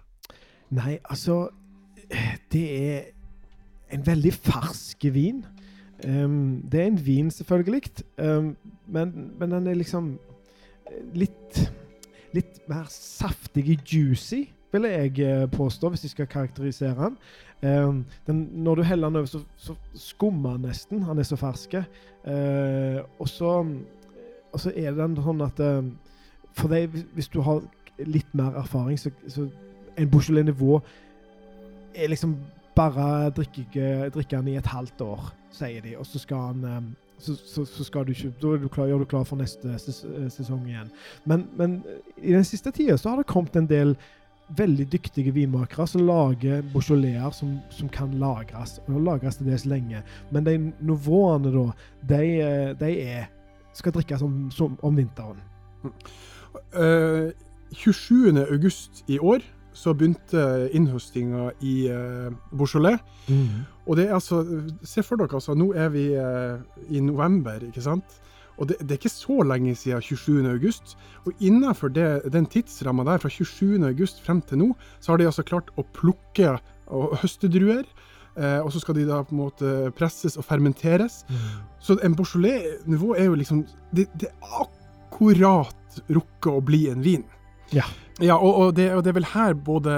Nei, 0.71 0.97
altså 1.09 1.49
Det 2.51 2.65
er 2.89 3.01
en 3.93 4.03
veldig 4.05 4.31
fersk 4.33 5.05
vin. 5.13 5.43
Um, 6.07 6.63
det 6.71 6.81
er 6.81 6.85
en 6.87 7.05
vin, 7.05 7.31
selvfølgelig, 7.31 7.81
um, 8.23 8.53
men, 8.87 9.31
men 9.39 9.51
den 9.51 9.67
er 9.67 9.73
liksom 9.79 10.13
litt 11.13 11.65
Litt 12.29 12.59
mer 12.69 12.85
saftig 12.93 13.63
og 13.73 13.87
juicy, 13.89 14.43
vil 14.69 14.83
jeg 14.85 15.19
eh, 15.25 15.47
påstå, 15.49 15.89
hvis 15.89 16.03
jeg 16.05 16.11
skal 16.11 16.27
karakterisere 16.29 16.93
den. 17.07 17.15
Um, 17.65 18.03
den 18.27 18.43
når 18.53 18.75
du 18.75 18.81
heller 18.83 19.09
den 19.09 19.15
over, 19.15 19.25
så, 19.25 19.39
så 19.57 19.73
skummer 19.97 20.51
den 20.51 20.67
nesten. 20.69 21.01
Han 21.03 21.17
er 21.17 21.25
så 21.25 21.35
fersk. 21.35 21.73
Uh, 21.73 23.01
og 23.17 23.27
og 24.51 24.59
så 24.59 24.71
er 24.75 24.93
den 24.93 25.17
sånn 25.17 25.41
at 25.41 25.59
uh, 25.59 25.81
For 26.53 26.69
deg, 26.69 26.93
hvis 27.13 27.27
du 27.33 27.41
har 27.41 27.61
litt 28.05 28.29
mer 28.33 28.57
erfaring, 28.61 28.99
så, 28.99 29.09
så 29.27 29.47
en 29.97 30.09
Beaujolais 30.09 30.45
nivå 30.45 30.79
er 31.95 32.09
liksom 32.09 32.37
bare 32.79 33.29
drikke, 33.35 34.09
drikke 34.15 34.37
den 34.37 34.53
i 34.53 34.57
et 34.59 34.71
halvt 34.71 35.03
år, 35.05 35.29
sier 35.55 35.83
de. 35.83 35.97
Og 35.99 36.07
så 36.07 36.21
skal 36.23 36.49
han 36.49 36.65
um, 36.65 36.89
så, 37.19 37.35
så, 37.35 37.65
så 37.65 37.83
skal 37.83 38.05
du 38.07 38.13
ikke, 38.13 38.31
da 38.41 38.55
du 38.57 38.67
klar, 38.71 38.87
gjør 38.87 39.03
du 39.03 39.09
klar 39.11 39.25
for 39.27 39.39
neste 39.39 39.75
ses, 39.81 40.05
sesong 40.31 40.63
igjen. 40.69 40.91
Men, 41.27 41.49
men 41.59 41.81
i 42.17 42.31
den 42.31 42.47
siste 42.47 42.71
tida 42.75 42.97
så 42.97 43.11
har 43.11 43.19
det 43.19 43.27
kommet 43.31 43.57
en 43.59 43.67
del 43.69 43.95
veldig 44.57 44.87
dyktige 44.91 45.33
vinmakere 45.35 45.85
som 45.87 46.05
lager 46.07 46.63
Beaujolaiser 46.73 47.35
som, 47.37 47.57
som 47.69 47.89
kan 47.93 48.15
lagres. 48.21 48.79
Og 48.87 49.01
lagres 49.05 49.37
til 49.37 49.51
dels 49.51 49.67
lenge. 49.69 50.01
Men 50.31 50.47
de 50.47 50.55
nivåene, 50.79 51.51
da, 51.53 51.67
de, 52.09 52.23
eh, 52.45 52.71
de 52.79 52.95
er 53.03 53.27
skal 53.77 53.93
drikkes 53.95 54.23
om, 54.25 54.49
som, 54.51 54.79
om 54.83 54.97
vinteren. 54.97 55.43
Uh, 56.73 57.29
27. 57.71 58.33
august 58.49 59.03
i 59.07 59.19
år 59.19 59.45
så 59.73 59.93
begynte 59.93 60.69
innhøstinga 60.75 61.51
i 61.65 61.75
eh, 61.91 62.31
Beaujolais. 62.51 62.99
Og 63.85 63.97
det 63.97 64.07
er 64.07 64.15
altså 64.17 64.41
Se 64.83 65.03
for 65.05 65.19
dere, 65.19 65.33
altså, 65.37 65.55
nå 65.57 65.71
er 65.77 65.89
vi 65.93 66.09
eh, 66.17 66.57
i 66.89 67.01
november, 67.03 67.61
ikke 67.69 67.85
sant? 67.85 68.19
Og 68.59 68.67
det, 68.67 68.75
det 68.81 68.91
er 68.91 68.99
ikke 68.99 69.13
så 69.13 69.39
lenge 69.47 69.75
siden 69.79 70.01
27. 70.03 70.49
august. 70.51 70.97
Og 71.25 71.33
innenfor 71.39 71.93
det, 71.95 72.09
den 72.33 72.45
tidsramma 72.45 73.05
der, 73.07 73.21
fra 73.23 73.31
27. 73.31 73.79
august 73.87 74.19
frem 74.25 74.41
til 74.41 74.59
nå, 74.59 74.69
så 74.99 75.13
har 75.13 75.21
de 75.21 75.29
altså 75.29 75.45
klart 75.47 75.71
å 75.79 75.85
plukke 75.95 76.57
og 76.91 77.15
høste 77.21 77.47
druer. 77.51 77.87
Eh, 78.35 78.59
og 78.59 78.71
så 78.73 78.81
skal 78.83 78.99
de 78.99 79.07
da 79.07 79.21
på 79.23 79.35
en 79.35 79.43
måte 79.45 79.73
presses 79.97 80.37
og 80.37 80.45
fermenteres. 80.47 81.23
Så 81.79 81.97
en 82.03 82.15
Beaujolais-nivå 82.19 83.15
er 83.15 83.29
jo 83.29 83.39
liksom 83.39 83.65
Det, 83.95 84.09
det 84.19 84.27
er 84.29 84.63
akkurat 84.65 86.01
rukket 86.09 86.51
å 86.51 86.61
bli 86.61 86.87
en 86.91 87.01
vin. 87.03 87.23
Ja. 87.75 87.85
Ja, 88.19 88.35
og, 88.35 88.55
og, 88.55 88.75
det, 88.75 88.89
og 88.93 89.03
det 89.03 89.13
er 89.13 89.19
vel 89.19 89.29
her 89.31 89.53
både 89.53 89.93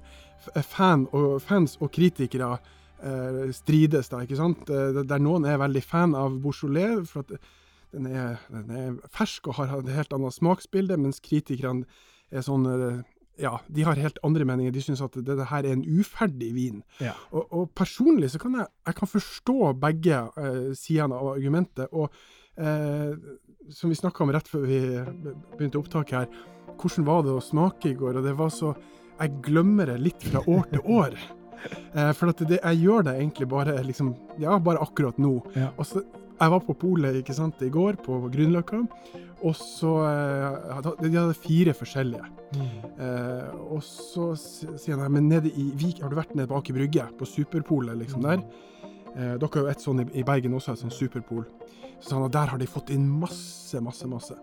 fan 0.74 1.06
og, 1.14 1.36
fans 1.44 1.76
og 1.80 1.92
kritikere 1.94 2.56
eh, 3.02 3.52
strides, 3.54 4.10
da, 4.10 4.24
ikke 4.24 4.38
sant? 4.40 4.70
Eh, 4.70 5.02
Der 5.06 5.22
noen 5.22 5.46
er 5.46 5.60
veldig 5.62 5.82
fan 5.86 6.16
av 6.18 6.40
Beaujolais, 6.42 7.06
for 7.10 7.22
at 7.22 7.36
den 7.92 8.08
er, 8.08 8.40
den 8.50 8.74
er 8.74 8.98
fersk 9.12 9.46
og 9.50 9.60
har 9.60 9.76
et 9.78 9.92
helt 9.94 10.14
annet 10.16 10.34
smaksbilde, 10.34 10.98
mens 10.98 11.22
kritikerne 11.22 11.86
er 12.32 12.42
sånn 12.42 12.66
eh, 12.72 13.02
ja, 13.40 13.54
de 13.72 13.84
har 13.86 13.96
helt 13.96 14.18
andre 14.26 14.44
meninger. 14.48 14.74
De 14.74 14.82
syns 14.84 15.00
at 15.04 15.14
det, 15.16 15.36
det 15.38 15.48
her 15.48 15.64
er 15.64 15.76
en 15.76 15.86
uferdig 15.86 16.50
vin. 16.56 16.82
Ja. 17.00 17.14
Og, 17.30 17.46
og 17.48 17.70
personlig 17.78 18.32
så 18.34 18.40
kan 18.42 18.58
jeg, 18.58 18.68
jeg 18.90 18.98
kan 18.98 19.10
forstå 19.10 19.72
begge 19.80 20.18
eh, 20.42 20.70
sidene 20.78 21.16
av 21.16 21.32
argumentet. 21.36 21.88
Og 21.92 22.12
som 22.52 23.88
vi 23.88 23.96
snakka 23.96 24.24
om 24.24 24.32
rett 24.34 24.48
før 24.50 24.66
vi 24.68 24.80
begynte 25.56 25.80
opptaket 25.80 26.18
her, 26.18 26.26
hvordan 26.80 27.06
var 27.06 27.22
det 27.24 27.36
å 27.36 27.44
smake 27.44 27.92
i 27.92 27.98
går? 27.98 28.18
Og 28.18 28.26
det 28.26 28.34
var 28.38 28.50
så 28.52 28.74
Jeg 29.20 29.38
glemmer 29.44 29.86
det 29.86 30.00
litt 30.02 30.24
fra 30.24 30.42
år 30.50 30.66
til 30.72 30.82
år. 30.98 31.16
Eh, 31.94 32.08
for 32.18 32.32
at 32.32 32.40
det, 32.48 32.56
jeg 32.58 32.78
gjør 32.82 33.04
det 33.06 33.12
egentlig 33.20 33.46
bare 33.46 33.76
liksom, 33.86 34.08
ja, 34.42 34.56
bare 34.58 34.80
akkurat 34.82 35.18
nå. 35.22 35.36
Ja. 35.54 35.68
Og 35.78 35.86
så, 35.86 36.00
jeg 36.32 36.50
var 36.50 36.64
på 36.66 36.74
polet 36.74 37.20
ikke 37.20 37.36
sant, 37.36 37.60
i 37.62 37.70
går, 37.70 38.00
på 38.02 38.16
Grünerløkka, 38.32 38.80
og 39.46 39.54
så 39.58 39.92
eh, 40.08 40.88
De 40.98 41.12
hadde 41.14 41.38
fire 41.38 41.74
forskjellige. 41.78 42.26
Eh, 42.58 43.52
og 43.62 43.78
så 43.86 44.32
sier 44.34 44.98
han 44.98 45.14
men 45.14 45.30
nede 45.30 45.52
i 45.54 45.68
Vik, 45.78 46.02
har 46.02 46.10
du 46.10 46.18
vært 46.18 46.34
nede 46.34 46.50
på 46.50 46.58
Aker 46.58 46.80
Brygge, 46.80 47.06
på 47.20 47.30
Superpolet 47.30 48.00
liksom 48.00 48.26
der? 48.26 48.42
Eh, 49.16 49.34
dere 49.38 49.48
har 49.54 49.62
jo 49.66 49.72
et 49.72 49.82
sånn 49.84 50.00
i, 50.00 50.06
i 50.20 50.24
Bergen 50.24 50.54
også, 50.56 50.72
et 50.72 50.82
sånn 50.84 50.90
Superpol. 50.94 51.44
Så 52.00 52.16
han 52.18 52.30
der 52.32 52.46
har 52.52 52.58
de 52.58 52.66
fått 52.66 52.90
inn 52.90 53.04
masse, 53.20 53.78
masse, 53.84 54.06
masse. 54.08 54.34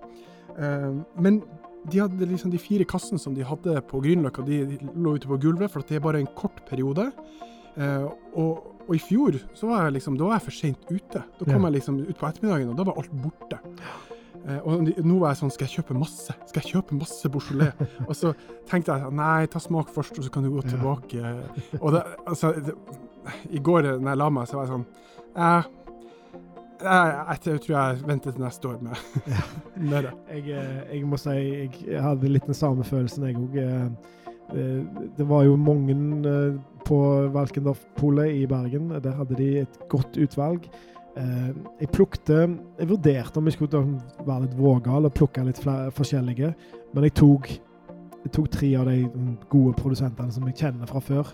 Eh, 0.57 0.91
men 1.19 1.41
de 1.89 1.99
hadde 2.03 2.27
liksom 2.27 2.51
de 2.51 2.59
fire 2.59 2.83
kassene 2.85 3.19
som 3.19 3.33
de 3.33 3.43
hadde 3.47 3.81
på 3.88 4.01
Grünerløkka, 4.03 4.43
de, 4.45 4.59
de 4.75 4.77
lå 4.99 5.15
ute 5.17 5.27
på 5.27 5.38
gulvet, 5.41 5.71
for 5.71 5.81
det 5.88 5.95
er 5.97 6.03
bare 6.05 6.19
en 6.21 6.27
kort 6.35 6.61
periode. 6.69 7.09
Eh, 7.79 8.05
og, 8.35 8.75
og 8.89 8.95
i 8.95 8.99
fjor 9.01 9.38
så 9.55 9.69
var 9.69 9.85
jeg 9.88 9.97
liksom, 9.99 10.17
da 10.19 10.27
var 10.27 10.39
jeg 10.39 10.47
for 10.49 10.57
seint 10.59 10.89
ute. 10.91 11.23
Da 11.39 11.45
kom 11.45 11.55
Ja. 11.55 11.69
jeg 11.69 11.77
liksom 11.79 11.99
ut 12.03 12.17
på 12.19 12.27
ettermiddagen, 12.29 12.69
og 12.73 12.77
da 12.79 12.83
var 12.89 12.97
alt 12.99 13.11
borte. 13.23 13.59
Eh, 14.39 14.59
og 14.63 14.88
nå 15.03 15.17
var 15.19 15.33
jeg 15.33 15.41
sånn, 15.41 15.51
skal 15.51 15.67
jeg 15.67 15.79
kjøpe 15.79 15.97
masse? 15.99 16.33
Skal 16.47 16.61
jeg 16.63 16.71
kjøpe 16.73 16.95
masse 16.99 17.29
Beaujolais? 17.31 17.73
og 18.07 18.15
så 18.15 18.31
tenkte 18.69 18.95
jeg, 18.95 19.11
nei, 19.19 19.45
ta 19.51 19.59
smak 19.63 19.91
først, 19.93 20.17
og 20.19 20.25
så 20.27 20.31
kan 20.33 20.43
du 20.47 20.51
gå 20.53 20.63
Ja. 20.63 20.69
tilbake. 20.73 21.79
Og 21.81 21.91
det, 21.95 22.03
altså, 22.25 22.53
det, 22.59 22.75
i 23.50 23.59
går 23.63 23.86
eh, 23.93 24.00
når 24.00 24.13
jeg 24.13 24.21
la 24.24 24.29
meg, 24.29 24.48
så 24.50 24.57
var 24.59 24.65
jeg 24.65 24.74
sånn, 24.75 24.88
jeg, 25.36 25.63
jeg, 26.79 27.09
jeg, 27.09 27.39
jeg 27.45 27.62
tror 27.65 27.75
jeg 27.75 28.03
venter 28.07 28.36
til 28.36 28.45
neste 28.45 28.71
år 28.71 28.79
med, 28.86 29.03
med 29.91 30.07
det. 30.07 30.13
Jeg, 30.36 30.45
eh, 30.59 30.79
jeg 30.95 31.05
må 31.12 31.19
si 31.19 31.36
jeg 31.36 32.03
hadde 32.05 32.31
litt 32.31 32.48
den 32.50 32.57
samme 32.57 32.88
følelsen, 32.88 33.27
jeg 33.29 33.39
òg. 33.39 33.59
Det 34.50 35.25
var 35.29 35.43
jo 35.45 35.57
mange 35.62 35.93
eh, 36.25 36.55
på 36.88 36.98
Valkendorf-polet 37.36 38.31
i 38.39 38.45
Bergen. 38.50 38.89
Der 39.03 39.13
hadde 39.19 39.36
de 39.38 39.50
et 39.62 39.75
godt 39.91 40.17
utvalg. 40.17 40.65
Eh, 41.17 41.50
Jeg 41.81 41.89
plukte 41.93 42.39
Jeg 42.79 42.89
vurderte 42.89 43.38
om 43.38 43.45
jeg 43.45 43.53
skulle 43.57 43.83
være 44.25 44.48
litt 44.48 44.57
vågal 44.57 45.05
og 45.05 45.13
plukke 45.13 45.43
litt 45.45 45.62
flere 45.62 45.91
forskjellige, 45.93 46.53
men 46.93 47.05
jeg 47.05 47.13
tok, 47.19 47.50
jeg 48.24 48.31
tok 48.33 48.50
tre 48.55 48.71
av 48.79 48.89
de 48.89 49.03
gode 49.50 49.75
produsentene 49.77 50.33
som 50.33 50.48
jeg 50.50 50.57
kjenner 50.63 50.89
fra 50.89 51.00
før. 51.03 51.29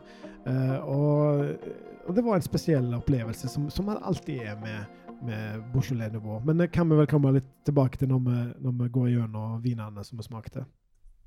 Eh, 0.45 0.77
Og, 0.85 1.57
og 2.05 2.15
det 2.15 2.23
var 2.25 2.37
en 2.37 2.45
spesiell 2.45 2.93
opplevelse, 2.93 3.49
som, 3.49 3.69
som 3.73 3.87
man 3.89 3.97
alltid 4.05 4.43
er 4.45 4.57
med, 4.61 4.85
med 5.25 5.63
Beaujolais-nivå. 5.73 6.41
Men 6.45 6.61
det 6.61 6.71
kan 6.71 6.89
vi 6.89 6.99
vel 6.99 7.09
komme 7.09 7.33
litt 7.39 7.47
tilbake 7.65 7.97
til 7.97 8.11
når 8.11 8.21
vi, 8.27 8.41
når 8.61 8.75
vi 8.83 8.89
går 8.93 9.07
gjennom 9.15 9.61
vinene 9.63 10.03
som 10.05 10.21
vi 10.21 10.27
smakte. 10.27 10.65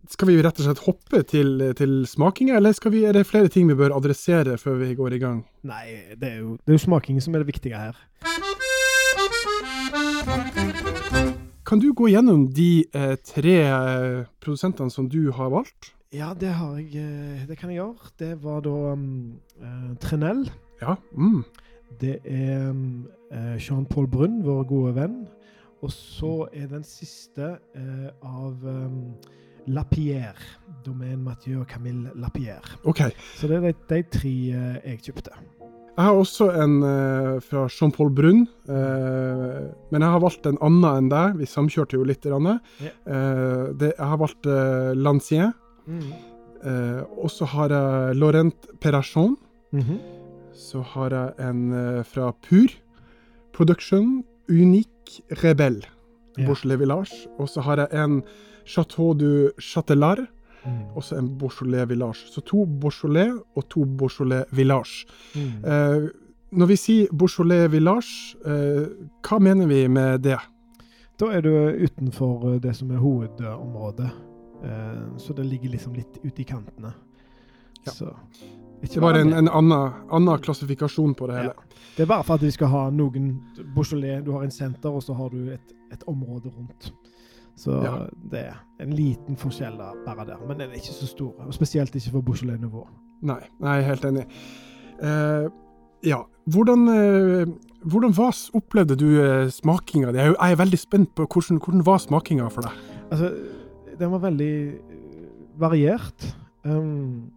Skal 0.06 0.30
vi 0.30 0.36
rett 0.38 0.60
og 0.62 0.68
slett 0.68 0.84
hoppe 0.86 1.24
til, 1.26 1.72
til 1.74 2.04
smakinga, 2.06 2.54
eller 2.60 2.90
vi, 2.94 3.02
er 3.08 3.16
det 3.18 3.26
flere 3.26 3.50
ting 3.50 3.66
vi 3.66 3.74
bør 3.74 3.96
adressere 3.96 4.54
før 4.56 4.78
vi 4.84 4.94
går 4.94 5.16
i 5.16 5.18
gang? 5.18 5.42
Nei, 5.66 6.14
det 6.14 6.28
er 6.36 6.38
jo, 6.44 6.54
det 6.62 6.70
er 6.70 6.78
jo 6.78 6.84
smakingen 6.86 7.24
som 7.24 7.34
er 7.34 7.42
det 7.42 7.50
viktige 7.50 7.74
her. 7.74 7.98
Kan 11.66 11.82
du 11.82 11.90
gå 11.92 12.08
gjennom 12.08 12.46
de 12.54 12.86
eh, 12.94 13.16
tre 13.26 13.56
eh, 13.66 14.26
produsentene 14.40 14.94
som 14.94 15.10
du 15.10 15.32
har 15.34 15.50
valgt? 15.52 15.90
Ja, 16.12 16.32
det 16.40 16.48
har 16.48 16.78
jeg 16.80 16.96
eh, 16.96 17.48
Det 17.48 17.58
kan 17.58 17.70
jeg 17.70 17.82
gjøre. 17.82 18.12
Det 18.18 18.30
var 18.42 18.62
da 18.64 18.76
um, 18.92 19.34
uh, 19.60 19.96
Trenell. 20.00 20.46
Ja. 20.80 20.94
Mm. 21.12 21.42
Det 22.00 22.18
er 22.24 22.70
eh, 23.32 23.56
Jean-Paul 23.60 24.08
Brun, 24.08 24.40
vår 24.44 24.64
gode 24.68 24.94
venn. 24.96 25.18
Og 25.82 25.92
så 25.92 26.48
er 26.52 26.66
den 26.70 26.84
siste 26.84 27.58
uh, 27.76 28.08
av 28.24 28.64
um, 28.64 29.12
Lapierre. 29.66 30.40
Domain 30.86 31.20
Mathieu 31.20 31.60
og 31.60 31.68
Camille 31.68 32.10
Lapierre. 32.14 32.78
Okay. 32.84 33.10
Så 33.36 33.48
det 33.48 33.60
er 33.60 33.68
de, 33.68 33.76
de 33.92 34.02
tre 34.08 34.34
jeg 34.84 35.04
kjøpte. 35.04 35.36
Jeg 35.98 36.06
har 36.06 36.14
også 36.14 36.46
en 36.62 36.74
eh, 36.86 37.40
fra 37.42 37.64
Jean-Paul 37.66 38.12
Brun, 38.14 38.44
eh, 38.70 39.62
men 39.90 40.04
jeg 40.04 40.12
har 40.12 40.20
valgt 40.22 40.46
en 40.46 40.60
annen 40.62 40.86
enn 40.92 41.08
deg. 41.10 41.40
Vi 41.40 41.48
samkjørte 41.50 41.98
jo 41.98 42.04
litt. 42.06 42.22
grann. 42.22 42.60
Ja. 42.78 42.92
Eh, 43.02 43.64
det, 43.74 43.90
jeg 43.98 44.06
har 44.06 44.20
valgt 44.20 44.46
eh, 44.46 44.92
Eh, 46.64 47.02
og 47.22 47.30
så 47.30 47.44
har 47.46 47.68
jeg 47.70 48.16
Laurent 48.16 48.66
Perachon. 48.80 49.36
Mm 49.72 49.80
-hmm. 49.80 49.98
Så 50.54 50.80
har 50.82 51.10
jeg 51.10 51.48
en 51.50 51.72
eh, 51.72 52.04
fra 52.04 52.32
Pur 52.48 52.68
Production, 53.52 54.24
Unique 54.48 55.22
Rebel, 55.44 55.84
Yeah. 56.38 56.46
Beaujolais 56.46 56.78
Village. 56.80 57.28
Og 57.38 57.48
så 57.48 57.60
har 57.60 57.76
jeg 57.76 58.04
en 58.04 58.22
Chateau 58.66 59.14
du 59.14 59.50
Chatelard, 59.60 60.18
Mm. 60.66 60.70
også 60.96 61.16
en 61.18 61.38
Beaujolais 61.38 61.88
Village. 61.88 62.14
Så 62.32 62.40
to 62.40 62.64
Beaujolais 62.66 63.32
og 63.56 63.68
to 63.68 63.84
Beaujolais 63.84 64.44
Village. 64.52 65.06
Mm. 65.34 65.64
Eh, 65.64 66.08
når 66.52 66.66
vi 66.66 66.76
sier 66.76 67.06
Beaujolais 67.18 67.70
Village, 67.72 68.36
eh, 68.46 68.86
hva 69.28 69.38
mener 69.38 69.66
vi 69.66 69.86
med 69.88 70.18
det? 70.18 70.38
Da 71.20 71.26
er 71.26 71.40
du 71.40 71.48
utenfor 71.84 72.58
det 72.62 72.76
som 72.76 72.90
er 72.90 72.96
hovedområdet. 72.98 74.10
Eh, 74.64 75.16
så 75.16 75.32
det 75.36 75.46
ligger 75.46 75.70
liksom 75.70 75.94
litt 75.94 76.18
ute 76.24 76.42
i 76.42 76.44
kantene. 76.44 76.92
Ja. 77.84 77.92
Så 77.92 78.16
Det 78.80 79.00
var 79.00 79.14
en, 79.14 79.32
en 79.32 79.48
annen, 79.48 79.92
annen 80.10 80.38
klassifikasjon 80.38 81.14
på 81.14 81.26
det 81.26 81.34
Ja. 81.34 81.40
hele. 81.42 81.54
Det 81.96 82.02
er 82.02 82.06
bare 82.06 82.22
for 82.24 82.34
at 82.34 82.42
vi 82.42 82.50
skal 82.50 82.68
ha 82.68 82.90
noen 82.90 83.40
Beaujolais. 83.74 84.22
Du 84.24 84.32
har 84.32 84.42
en 84.42 84.50
senter, 84.50 84.90
og 84.90 85.02
så 85.02 85.14
har 85.14 85.30
du 85.30 85.50
et, 85.50 85.72
et 85.92 86.04
område 86.06 86.50
rundt. 86.56 86.92
Så 87.56 87.82
Ja. 87.82 88.06
det 88.30 88.38
er 88.46 88.56
en 88.80 88.90
liten 88.94 89.36
forskjell 89.36 89.76
bare 90.06 90.24
der. 90.26 90.38
Men 90.46 90.58
den 90.58 90.70
er 90.70 90.74
ikke 90.74 90.94
så 90.94 91.06
stor. 91.06 91.34
Og 91.46 91.54
spesielt 91.54 91.94
ikke 91.94 92.10
for 92.10 92.20
Beaujolais-nivå. 92.20 92.86
Nei, 93.22 93.40
jeg 93.60 93.78
er 93.78 93.82
helt 93.82 94.04
enig. 94.04 94.26
Uh, 95.02 95.50
ja, 96.06 96.20
hvordan, 96.46 96.88
uh, 96.88 97.46
hvordan 97.82 98.14
var, 98.16 98.34
opplevde 98.54 98.96
du 98.96 99.20
eh, 99.22 99.48
smakinga? 99.50 100.12
Jeg, 100.12 100.28
er 100.28 100.34
jeg 100.38 100.52
er 100.52 100.56
veldig 100.56 100.78
spent 100.78 101.14
på 101.14 101.26
hvordan, 101.26 101.58
hvordan 101.58 101.86
var 101.86 101.98
smakinga 101.98 102.48
for 102.48 102.62
deg? 102.62 102.72
Altså, 103.10 103.32
den 103.98 104.10
var 104.10 104.18
veldig 104.18 104.52
eh, 104.68 105.26
variert. 105.58 106.36
Um, 106.64 107.30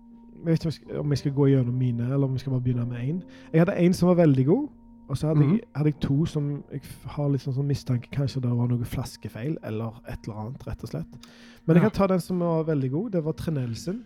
jeg 0.46 0.46
vet 0.46 0.66
ikke 0.66 1.00
om 1.00 1.10
jeg 1.12 1.18
skal- 1.18 1.32
jeg 1.32 1.36
gå 1.36 1.48
gjennom 1.52 1.74
mine, 1.78 2.04
eller 2.14 2.26
om 2.28 2.34
vi 2.34 2.40
skal 2.40 2.52
bare 2.52 2.62
begynne 2.62 2.86
med 2.90 2.98
én. 3.00 3.22
Jeg 3.54 3.62
hadde 3.62 3.78
én 3.78 3.94
som 3.94 4.08
var 4.10 4.16
veldig 4.26 4.46
god, 4.46 4.68
og 5.10 5.18
så 5.18 5.28
hadde, 5.28 5.42
Mhm. 5.42 5.52
jeg, 5.52 5.62
hadde 5.76 5.86
jeg 5.92 6.00
to 6.02 6.26
som 6.26 6.64
jeg 6.72 6.82
har 7.06 7.30
litt 7.30 7.42
sånn, 7.42 7.54
sånn 7.54 7.68
mistanke 7.68 8.10
kanskje 8.12 8.42
det 8.42 8.50
var 8.58 8.68
noe 8.68 8.86
flaskefeil, 8.86 9.58
eller 9.64 10.02
et 10.10 10.18
eller 10.28 10.38
annet, 10.40 10.68
rett 10.68 10.84
og 10.84 10.90
slett. 10.90 11.28
Men 11.68 11.76
jeg 11.76 11.82
kan 11.84 11.92
ta 11.92 12.08
den 12.08 12.20
som 12.20 12.40
var 12.40 12.64
veldig 12.64 12.92
god. 12.92 13.12
Det 13.12 13.24
var 13.24 13.32
Trenelsen. 13.34 14.04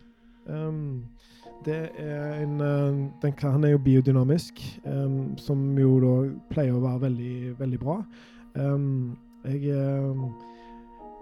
Um, 0.48 1.06
det 1.64 1.90
er 1.98 2.44
en 2.44 2.62
uh, 2.62 3.10
den, 3.22 3.34
Han 3.42 3.64
er 3.64 3.70
jo 3.72 3.78
biodynamisk, 3.78 4.80
um, 4.86 5.38
som 5.38 5.78
jo 5.78 6.00
da 6.00 6.34
pleier 6.54 6.74
å 6.74 6.82
være 6.82 7.00
veldig, 7.02 7.60
veldig 7.60 7.80
bra. 7.80 8.04
Um, 8.56 9.18
jeg 9.46 9.72
um, 9.74 10.34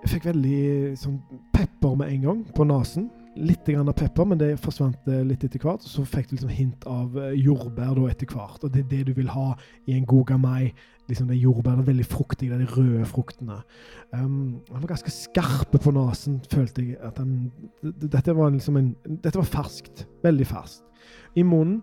jeg 0.04 0.18
fikk 0.18 0.26
veldig 0.34 0.96
sånn 1.00 1.20
pepper 1.56 1.94
med 1.96 2.10
en 2.12 2.24
gang 2.28 2.40
på 2.56 2.66
nesen. 2.68 3.06
Litt 3.40 3.66
grann 3.66 3.88
av 3.90 3.96
pepper, 3.98 4.28
men 4.28 4.40
det 4.42 4.50
forsvant 4.62 5.08
eh, 5.10 5.22
litt 5.26 5.46
etter 5.48 5.62
hvert. 5.64 5.86
Så 5.88 6.04
fikk 6.06 6.28
du 6.28 6.34
liksom 6.36 6.52
hint 6.52 6.84
av 6.90 7.16
eh, 7.18 7.38
jordbær 7.40 7.96
da 7.96 8.10
etter 8.12 8.28
hvert. 8.30 8.60
Og 8.62 8.74
det 8.74 8.84
er 8.84 8.90
det 8.92 9.00
du 9.08 9.14
vil 9.18 9.32
ha 9.32 9.54
i 9.88 9.96
en 9.96 10.04
god 10.10 10.28
gamai. 10.34 10.74
Liksom 11.08 11.32
det 11.32 11.40
jordbær, 11.40 11.78
det 11.80 11.86
er 11.86 11.90
veldig 11.94 12.08
fruktige, 12.12 12.60
de 12.60 12.68
røde 12.76 13.08
fruktene. 13.08 13.62
Um, 14.12 14.60
han 14.70 14.84
var 14.84 14.92
ganske 14.94 15.16
skarpe 15.16 15.80
på 15.82 15.96
nesen, 15.96 16.42
følte 16.52 16.86
jeg. 16.86 17.00
at 17.04 17.18
han, 17.20 17.52
Dette 17.82 18.36
var 18.36 18.54
liksom 18.54 18.80
en 18.80 18.94
Dette 19.08 19.40
var 19.40 19.50
ferskt. 19.50 20.06
Veldig 20.24 20.48
ferskt. 20.52 20.84
I 21.40 21.48
munnen 21.48 21.82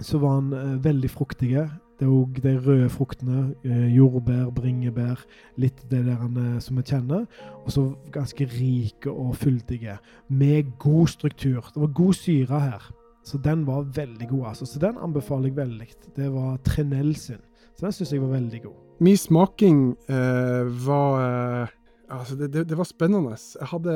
så 0.00 0.22
var 0.22 0.38
han 0.38 0.54
uh, 0.54 0.84
veldig 0.84 1.10
fruktige. 1.10 1.66
Det 2.02 2.08
er 2.08 2.14
òg 2.18 2.38
de 2.42 2.52
røde 2.58 2.88
fruktene. 2.90 3.54
eh, 3.62 3.94
jordbær, 3.94 4.48
bringebær. 4.50 5.20
Litt 5.56 5.84
det 5.88 6.00
der 6.04 6.18
eh, 6.18 6.58
som 6.58 6.76
vi 6.76 6.82
kjenner. 6.82 7.26
Og 7.62 7.70
så 7.70 7.94
ganske 8.10 8.44
rike 8.44 9.06
og 9.06 9.36
fyldige. 9.36 10.00
Med 10.28 10.72
god 10.78 11.06
struktur. 11.06 11.70
Det 11.70 11.80
var 11.80 11.92
god 11.94 12.12
syre 12.18 12.60
her. 12.60 12.90
Så 13.24 13.38
den 13.38 13.66
var 13.66 13.86
veldig 13.94 14.28
god. 14.28 14.46
altså. 14.46 14.66
Så 14.66 14.80
den 14.80 14.98
anbefaler 14.98 15.46
jeg 15.46 15.56
veldig. 15.56 15.88
Det 16.16 16.32
var 16.32 16.56
Trenell 16.64 17.14
sin. 17.16 17.38
Så 17.76 17.86
den 17.86 17.92
syns 17.92 18.12
jeg 18.12 18.22
var 18.22 18.34
veldig 18.34 18.62
god. 18.62 18.74
Min 19.00 19.16
smaking 19.16 19.96
eh, 20.08 20.86
var 20.86 21.62
eh, 21.62 21.68
Altså, 22.12 22.36
det, 22.36 22.50
det, 22.52 22.62
det 22.68 22.76
var 22.76 22.84
spennende. 22.84 23.32
Jeg 23.56 23.68
hadde 23.70 23.92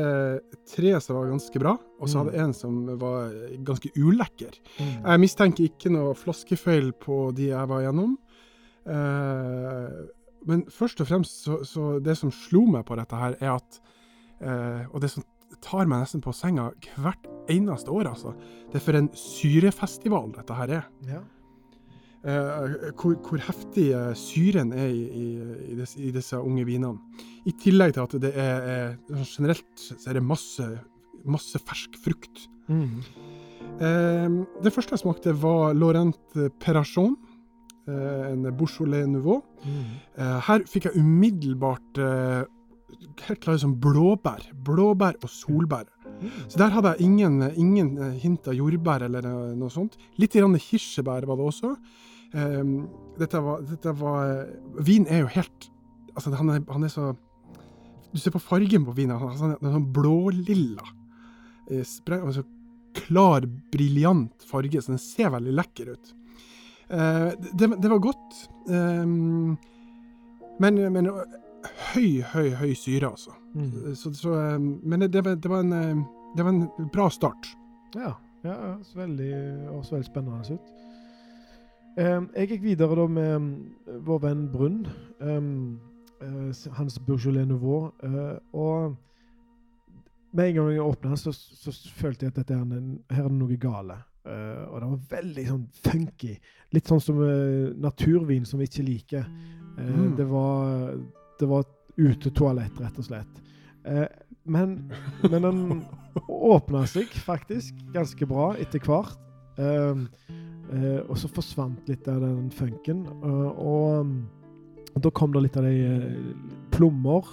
tre 0.73 0.93
som 1.05 1.17
var 1.19 1.29
ganske 1.31 1.61
bra, 1.61 1.75
og 2.01 2.09
så 2.09 2.17
Mm. 2.17 2.21
hadde 2.25 2.37
jeg 2.37 2.45
en 2.47 2.55
som 2.57 2.77
var 2.99 3.35
ganske 3.69 3.91
ulekker. 3.97 4.57
Mm. 4.79 4.93
Jeg 5.05 5.21
mistenker 5.21 5.65
ikke 5.69 5.93
noe 5.93 6.15
flaskefeil 6.17 6.93
på 7.03 7.19
de 7.37 7.51
jeg 7.51 7.69
var 7.69 7.83
gjennom. 7.85 8.17
Eh, 8.87 9.97
men 10.47 10.65
først 10.71 11.01
og 11.03 11.09
fremst 11.11 11.45
så, 11.45 11.61
så 11.67 11.87
det 12.03 12.15
som 12.19 12.31
slo 12.35 12.65
meg 12.71 12.85
på 12.89 12.97
dette 12.99 13.19
her, 13.19 13.37
er 13.43 13.57
at 13.59 13.81
eh, 14.41 14.85
Og 14.93 15.01
det 15.03 15.11
som 15.11 15.25
tar 15.65 15.87
meg 15.89 16.03
nesten 16.05 16.21
på 16.23 16.33
senga 16.37 16.69
hvert 16.99 17.27
eneste 17.51 17.91
år, 17.95 18.09
altså. 18.11 18.33
Det 18.71 18.79
er 18.81 18.85
for 18.85 18.99
en 18.99 19.09
syrefestival 19.17 20.33
dette 20.37 20.55
her 20.59 20.73
er. 20.81 20.89
Ja. 21.09 21.21
Eh, 22.25 22.93
hvor, 22.99 23.15
hvor 23.23 23.43
heftig 23.47 23.91
eh, 23.95 24.13
syren 24.19 24.73
er 24.75 24.89
i, 24.91 25.05
i, 25.05 25.27
i, 25.73 25.77
disse, 25.79 26.01
i 26.03 26.11
disse 26.15 26.39
unge 26.41 26.65
vinene. 26.67 26.99
I 27.47 27.55
tillegg 27.63 27.95
til 27.95 28.03
at 28.03 28.17
det 28.25 28.33
er, 28.35 28.67
er 28.73 29.25
generelt 29.29 29.69
så 29.79 30.11
er 30.11 30.19
det 30.19 30.25
masse, 30.27 30.67
masse 31.23 31.61
fersk 31.63 31.99
frukt. 32.03 32.49
Mm. 32.67 33.05
Eh, 33.79 34.37
det 34.65 34.73
første 34.75 34.97
jeg 34.97 35.05
smakte, 35.05 35.37
var 35.39 35.77
Laurent 35.77 36.39
Perrachon. 36.63 37.15
Eh, 37.87 38.33
en 38.33 38.49
Beaujolais 38.59 39.07
Nouveau. 39.07 39.45
Mm. 39.63 39.85
Eh, 40.19 40.39
her 40.49 40.67
fikk 40.67 40.89
jeg 40.89 40.99
umiddelbart 40.99 42.01
helt 43.27 43.43
klare 43.43 43.61
som 43.63 43.77
blåbær. 43.79 44.49
Blåbær 44.67 45.21
og 45.23 45.31
solbær. 45.31 45.87
Så 46.49 46.59
der 46.61 46.73
hadde 46.73 46.95
jeg 46.95 47.07
ingen, 47.07 47.41
ingen 47.55 47.95
eh, 48.01 48.19
hint 48.23 48.49
av 48.49 48.57
jordbær 48.57 49.07
eller 49.07 49.25
noe, 49.27 49.55
noe 49.59 49.73
sånt. 49.73 49.97
Litt 50.21 50.37
grann 50.37 50.57
kirsebær 50.61 51.27
var 51.29 51.39
det 51.39 51.47
også. 51.51 51.73
Eh, 52.33 52.61
dette 53.21 53.43
var, 53.43 53.63
dette 53.69 53.95
var 54.01 54.33
eh, 54.33 54.83
Vin 54.85 55.07
er 55.09 55.23
jo 55.23 55.33
helt 55.37 55.71
Altså, 56.17 56.33
han 56.35 56.49
er, 56.51 56.63
han 56.73 56.85
er 56.85 56.91
så 56.91 57.11
Du 58.11 58.19
ser 58.19 58.33
på 58.33 58.41
fargen 58.41 58.87
på 58.87 58.95
vinen. 58.97 59.19
Han, 59.21 59.53
er, 59.53 59.59
sånn 59.61 59.91
blålilla. 59.93 60.85
Eh, 61.69 61.85
altså, 62.17 62.47
klar, 62.97 63.45
briljant 63.73 64.47
farge, 64.49 64.81
så 64.81 64.95
den 64.95 65.03
ser 65.03 65.35
veldig 65.35 65.53
lekker 65.59 65.91
ut. 65.93 66.15
Eh, 66.89 67.35
det, 67.53 67.69
det 67.77 67.91
var 67.93 68.01
godt. 68.01 68.39
Eh, 68.73 69.05
men, 70.65 70.81
men 70.95 71.11
høy, 71.93 72.23
høy, 72.33 72.51
høy 72.61 72.75
syre, 72.79 73.11
altså. 73.11 73.35
Mm. 73.55 73.95
Så, 73.95 74.13
så, 74.15 74.35
eh, 74.35 74.59
men 74.61 75.01
det, 75.07 75.13
det, 75.25 75.51
var, 75.51 75.61
en, 75.61 75.73
eh, 75.73 76.05
det 76.37 76.45
var 76.45 76.53
en 76.55 76.91
bra 76.93 77.09
start. 77.11 77.51
Ja, 77.97 78.15
ja, 78.45 78.77
så 78.83 78.99
veldig, 78.99 79.33
også 79.75 79.97
veldig 79.97 80.09
spennende 80.11 80.59
ut. 80.59 80.73
Em, 81.97 82.29
jeg 82.37 82.51
gikk 82.51 82.67
videre 82.67 82.97
da 82.99 83.07
med 83.09 83.39
mm, 83.41 84.01
vår 84.05 84.19
venn 84.27 84.49
Brunn. 84.53 84.83
em, 85.21 85.79
eh, 86.21 86.73
hans 86.77 86.99
Bourgeois 86.99 87.47
Nouveau. 87.49 87.93
eh, 88.03 88.37
og 88.53 88.97
med 90.37 90.49
en 90.49 90.55
gang 90.55 90.71
jeg 90.71 90.83
åpna, 90.85 91.17
så, 91.17 91.33
så 91.33 91.73
følte 91.97 92.27
jeg 92.27 92.35
at 92.35 92.43
dette 92.43 92.55
er 92.55 92.65
her 93.15 93.25
er 93.25 93.29
det 93.31 93.39
noe 93.39 93.57
gale. 93.57 93.97
Uh, 94.27 94.67
og 94.73 94.81
det 94.81 94.89
var 94.91 95.03
veldig 95.11 95.43
sånn 95.47 95.67
funky. 95.87 96.33
Litt 96.75 96.89
sånn 96.91 97.03
som 97.03 97.21
uh, 97.23 97.71
naturvin 97.79 98.47
som 98.49 98.59
vi 98.59 98.67
ikke 98.71 98.87
liker. 98.87 99.29
Uh, 99.79 99.85
Mm. 99.87 100.17
Det 100.17 100.25
var 100.25 100.95
Det 101.41 101.49
var 101.49 101.65
et 101.65 101.75
utetoalett, 101.97 102.81
rett 102.81 102.99
og 103.01 103.07
slett. 103.09 103.43
Eh, 103.87 104.07
men, 104.45 104.77
men 105.27 105.43
den 105.43 105.61
åpna 106.29 106.85
seg 106.91 107.13
faktisk 107.27 107.75
ganske 107.95 108.29
bra 108.29 108.53
etter 108.63 108.83
hvert. 108.85 109.17
Eh, 109.59 110.05
eh, 110.73 111.01
og 111.07 111.17
så 111.19 111.31
forsvant 111.33 111.89
litt 111.91 112.09
av 112.09 112.21
den 112.25 112.51
funken. 112.55 113.07
eh, 113.07 113.51
og, 113.57 114.01
um, 114.01 114.17
og 114.95 115.03
da 115.05 115.11
kom 115.13 115.33
det 115.35 115.43
litt 115.45 115.57
av 115.61 115.67
de 115.69 115.75
eh, 115.85 116.55
plommer. 116.73 117.25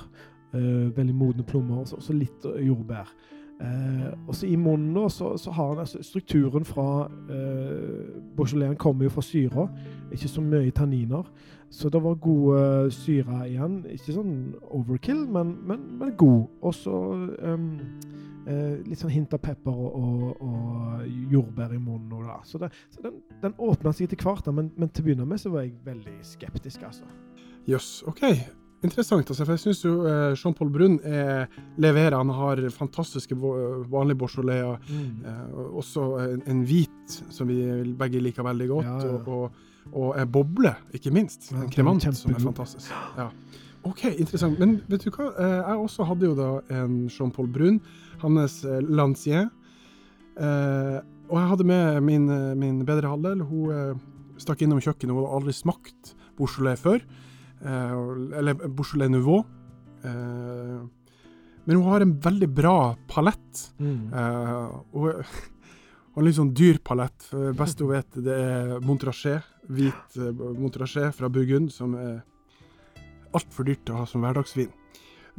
eh, 0.54 0.90
veldig 0.98 1.16
modne 1.16 1.44
plommer, 1.44 1.80
og 1.82 1.88
så, 1.88 1.98
så 2.02 2.14
litt 2.14 2.46
eh, 2.46 2.66
jordbær. 2.68 3.10
Eh, 3.64 4.10
og 4.28 4.36
så 4.36 4.48
i 4.50 4.56
munnen 4.60 4.94
da, 4.98 5.08
så, 5.10 5.38
så 5.38 5.52
har 5.52 5.70
han 5.72 5.80
altså 5.84 6.02
strukturen 6.04 6.66
fra 6.66 7.08
eh, 7.32 8.20
Beaujolais 8.36 8.78
kommer 8.78 9.08
jo 9.08 9.14
fra 9.14 9.22
syra, 9.24 9.68
ikke 10.12 10.28
så 10.30 10.42
mye 10.42 10.72
tanniner. 10.76 11.30
Så 11.74 11.90
det 11.90 12.04
var 12.04 12.20
god 12.22 12.44
uh, 12.54 12.90
syre 12.94 13.44
igjen. 13.50 13.80
Ikke 13.90 14.14
sånn 14.14 14.34
overkill, 14.78 15.24
men, 15.26 15.56
men, 15.66 15.88
men 15.98 16.14
god. 16.20 16.44
Og 16.62 16.76
så 16.78 16.94
um, 16.94 17.70
eh, 18.46 18.76
litt 18.86 19.02
sånn 19.02 19.14
hint 19.14 19.34
av 19.34 19.42
pepper 19.42 19.74
og, 19.74 19.96
og, 19.98 20.44
og 20.46 21.06
jordbær 21.34 21.74
i 21.74 21.82
munnen. 21.82 22.12
Og 22.14 22.28
da. 22.30 22.40
Så, 22.46 22.62
det, 22.62 22.70
så 22.94 23.06
den, 23.06 23.22
den 23.42 23.58
åpna 23.58 23.94
seg 23.94 24.06
etter 24.06 24.22
hvert, 24.22 24.50
men, 24.54 24.70
men 24.78 24.92
til 24.92 25.02
å 25.02 25.10
begynne 25.10 25.30
med 25.30 25.42
så 25.42 25.54
var 25.54 25.66
jeg 25.66 25.74
veldig 25.88 26.20
skeptisk, 26.28 26.86
altså. 26.90 27.10
Jøss, 27.70 28.04
OK. 28.12 28.22
Interessant. 28.84 29.30
Altså, 29.32 29.46
for 29.46 29.56
jeg 29.56 29.64
syns 29.64 29.84
jo 29.86 29.94
eh, 30.10 30.34
Jean-Paul 30.36 30.72
Brun 30.74 30.98
er, 31.08 31.46
leverer. 31.80 32.18
Han 32.20 32.34
har 32.36 32.62
fantastiske 32.76 33.38
vanlige 33.40 34.20
Beaujolais. 34.20 34.90
Eh, 34.92 35.46
og 35.56 35.78
også 35.82 36.08
en, 36.26 36.42
en 36.52 36.66
hvit 36.68 37.22
som 37.32 37.48
vi 37.48 37.62
begge 38.00 38.22
liker 38.24 38.44
veldig 38.46 38.68
godt. 38.76 38.90
Ja, 38.90 38.98
ja. 39.08 39.14
Og, 39.14 39.30
og, 39.38 39.70
og 39.92 40.16
en 40.20 40.30
boble, 40.32 40.72
ikke 40.96 41.12
minst. 41.14 41.52
En 41.54 41.70
kremant 41.72 42.06
er 42.06 42.16
som 42.18 42.34
er 42.34 42.42
fantastisk. 42.42 42.92
Ja. 43.18 43.30
OK, 43.84 44.06
interessant. 44.16 44.58
Men 44.62 44.78
vet 44.88 45.04
du 45.04 45.12
hva? 45.12 45.28
Eh, 45.34 45.58
jeg 45.60 45.82
også 45.84 46.08
hadde 46.08 46.30
jo 46.30 46.38
da 46.38 46.50
en 46.72 47.04
Jean-Paul 47.12 47.50
Brun. 47.52 47.82
Hans 48.24 48.62
eh, 48.64 48.80
Lancien. 48.88 49.52
Eh, 50.40 50.98
og 51.28 51.36
jeg 51.40 51.50
hadde 51.52 51.68
med 51.68 52.00
min, 52.08 52.30
eh, 52.32 52.54
min 52.60 52.80
bedre 52.88 53.12
halvdel. 53.12 53.44
Hun 53.50 53.76
eh, 53.76 54.02
stakk 54.42 54.64
innom 54.64 54.82
kjøkkenet. 54.84 55.12
Hun 55.12 55.26
hadde 55.26 55.38
aldri 55.42 55.58
smakt 55.58 56.14
Beaujolais 56.40 56.80
før. 56.80 57.04
Eh, 57.60 57.98
eller 58.40 58.56
Beaujolais 58.64 59.12
Nouveau. 59.12 59.44
Eh, 60.04 60.80
men 61.64 61.80
hun 61.80 61.88
har 61.92 62.04
en 62.04 62.16
veldig 62.20 62.50
bra 62.56 62.78
palett. 63.08 63.68
Mm. 63.80 64.12
Uh, 64.12 64.82
og, 64.92 65.22
og 66.14 66.22
en 66.22 66.28
litt 66.28 66.38
sånn 66.38 66.54
dyr 66.54 66.78
palett. 66.86 67.26
For 67.26 67.56
best 67.58 67.82
hun 67.82 67.90
vet, 67.90 68.20
det 68.22 68.38
er 68.38 68.74
Montrachet. 68.86 69.50
Hvit 69.74 70.18
eh, 70.20 70.44
Montrachet 70.60 71.16
fra 71.18 71.30
Burgund, 71.32 71.72
som 71.74 71.96
er 71.98 72.22
altfor 73.34 73.66
dyrt 73.66 73.90
å 73.90 74.02
ha 74.02 74.08
som 74.10 74.26
hverdagsvin. 74.26 74.70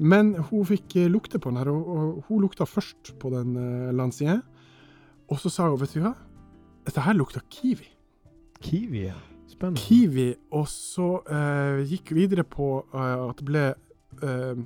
Men 0.02 0.32
hun 0.48 0.66
fikk 0.66 0.96
eh, 0.98 1.10
lukte 1.12 1.38
på 1.38 1.52
den 1.52 1.60
her, 1.62 1.70
og, 1.70 2.24
hun 2.28 2.42
lukta 2.42 2.66
først 2.66 3.14
på 3.22 3.30
den 3.36 3.54
Lancien. 3.94 4.42
Og 5.30 5.38
så 5.40 5.52
sa 5.52 5.68
hun, 5.70 5.78
vet 5.80 5.94
du 5.94 6.02
hva, 6.02 6.14
dette 6.84 7.04
her 7.04 7.16
lukta 7.16 7.44
kiwi. 7.52 7.86
Kiwi, 8.64 9.06
ja. 9.08 9.20
Spennende. 9.48 9.80
Kiwi, 9.80 10.32
og 10.56 10.66
så 10.70 11.08
uh, 11.28 11.80
gikk 11.86 12.14
videre 12.16 12.44
på 12.48 12.68
uh, 12.94 13.28
at 13.28 13.38
det 13.38 13.46
ble 13.46 13.64
uh, 14.24 14.64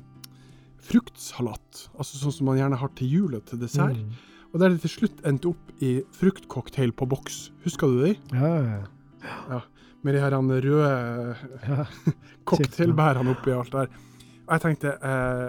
fruktsalat. 0.89 1.85
Altså 1.99 2.21
sånn 2.23 2.35
som 2.35 2.49
man 2.49 2.61
gjerne 2.61 2.79
har 2.81 2.93
til 2.99 3.13
jul 3.13 3.37
og 3.39 3.45
til 3.51 3.61
dessert. 3.61 3.99
Mm. 3.99 4.38
Og 4.53 4.61
der 4.61 4.73
det 4.73 4.83
til 4.85 4.95
slutt 4.95 5.25
endte 5.29 5.51
opp 5.51 5.83
i 5.85 5.99
fruktcocktail 6.17 6.95
på 6.97 7.09
boks. 7.11 7.49
Husker 7.67 7.91
du 7.91 8.01
de? 8.07 8.15
Ja, 8.33 8.53
ja, 8.57 8.79
ja. 9.53 9.61
Med 10.07 10.15
de 10.15 10.21
her 10.23 10.37
røde 10.39 11.37
ja. 11.69 11.85
cocktailbærene 12.49 13.35
oppi 13.35 13.53
alt 13.53 13.75
der. 13.75 13.91
Og 14.47 14.55
jeg 14.55 14.65
tenkte 14.65 14.95
eh, 15.05 15.49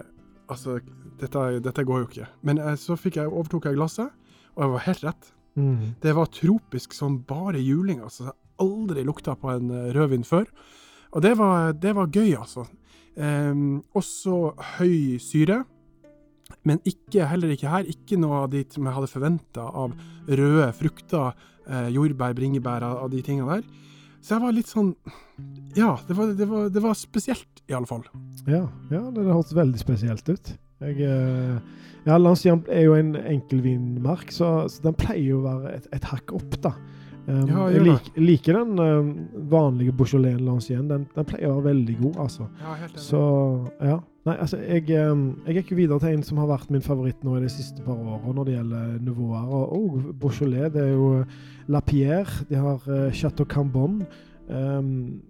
Altså, 0.50 0.80
dette, 1.22 1.42
dette 1.62 1.84
går 1.86 2.00
jo 2.02 2.08
ikke. 2.08 2.28
Men 2.42 2.58
eh, 2.58 2.74
så 2.74 2.98
jeg, 3.06 3.28
overtok 3.28 3.68
jeg 3.70 3.78
glasset, 3.78 4.10
og 4.56 4.64
jeg 4.64 4.72
var 4.72 4.86
helt 4.88 5.04
rett. 5.06 5.32
Mm. 5.60 5.96
Det 6.02 6.14
var 6.18 6.32
tropisk 6.34 6.94
som 6.98 7.20
bare 7.22 7.62
juling. 7.62 8.02
altså. 8.02 8.32
Jeg 8.32 8.34
aldri 8.66 9.04
lukta 9.06 9.36
på 9.38 9.52
en 9.54 9.70
eh, 9.70 9.92
rødvin 9.94 10.26
før. 10.26 10.50
Og 11.12 11.22
det 11.22 11.38
var, 11.38 11.74
det 11.74 11.94
var 11.96 12.10
gøy, 12.10 12.34
altså. 12.40 12.66
Eh, 13.14 13.54
også 13.94 14.56
høy 14.80 15.20
syre. 15.22 15.64
Men 16.68 16.82
ikke, 16.88 17.28
heller 17.30 17.54
ikke 17.54 17.72
her. 17.72 17.88
Ikke 17.90 18.18
noe 18.20 18.44
av 18.44 18.50
de 18.54 18.64
som 18.74 18.88
jeg 18.88 18.96
hadde 18.98 19.12
forventa 19.12 19.68
av 19.68 19.94
røde 20.28 20.70
frukter, 20.78 21.38
eh, 21.68 21.90
jordbær, 21.96 22.36
bringebær, 22.38 22.86
av, 22.86 23.06
av 23.06 23.14
de 23.14 23.22
tingene 23.26 23.60
der. 23.60 23.86
Så 24.20 24.36
jeg 24.36 24.44
var 24.44 24.56
litt 24.56 24.68
sånn 24.68 24.90
Ja, 25.78 25.94
det 26.10 26.16
var, 26.18 26.34
det 26.36 26.48
var, 26.50 26.66
det 26.74 26.82
var 26.84 26.98
spesielt, 27.00 27.62
i 27.70 27.76
alle 27.78 27.88
fall. 27.88 28.04
Ja, 28.50 28.66
ja 28.92 29.04
det, 29.16 29.28
hørtes 29.30 29.56
veldig 29.56 29.80
spesielt 29.80 30.28
ut. 30.28 30.54
Jeg, 30.84 31.00
eh, 31.04 31.60
ja, 32.08 32.18
Lancien 32.20 32.64
er 32.72 32.86
jo 32.88 32.96
en 32.98 33.14
enkelvinmark, 33.20 34.32
så, 34.36 34.68
så 34.72 34.90
den 34.90 34.98
pleier 35.00 35.36
jo 35.36 35.42
å 35.42 35.48
være 35.48 35.76
et, 35.78 35.90
et 35.96 36.10
hakk 36.12 36.34
opp, 36.36 36.60
da. 36.64 36.74
Um, 37.30 37.44
Ja, 37.46 37.66
jeg 37.70 37.84
lik, 37.86 38.08
liker 38.18 38.58
den 38.58 38.80
um, 38.82 39.10
vanlige 39.52 39.94
Beaujolais 39.94 40.40
Lancien. 40.42 40.88
Den, 40.90 41.06
den 41.14 41.28
pleier 41.30 41.52
å 41.52 41.60
være 41.60 41.76
veldig 41.76 41.98
god, 42.00 42.22
altså. 42.26 42.48
Ja, 42.64 42.78
helt 42.80 43.02
Så 43.04 43.22
ja. 43.86 44.00
Nei, 44.28 44.36
altså, 44.36 44.58
jeg, 44.60 44.84
um, 45.00 45.40
jeg 45.48 45.60
gikk 45.60 45.72
jo 45.72 45.78
videre 45.80 46.00
til 46.04 46.18
en 46.18 46.26
som 46.28 46.42
har 46.42 46.50
vært 46.50 46.72
min 46.74 46.84
favoritt 46.84 47.22
nå 47.24 47.38
i 47.38 47.44
de 47.46 47.52
siste 47.52 47.84
par 47.86 47.96
årene 47.96 48.34
når 48.36 48.50
det 48.50 48.56
gjelder 48.58 48.98
nivåer. 49.06 49.46
Og 49.48 49.78
oh, 49.78 50.10
Beaujolais, 50.20 50.74
det 50.74 50.84
er 50.84 50.92
jo 50.92 51.24
La 51.72 51.82
Pierre. 51.86 52.44
De 52.50 52.60
har 52.60 52.84
uh, 52.90 53.08
Chateau 53.16 53.48
Cambon. 53.48 54.02
Um, 54.50 55.22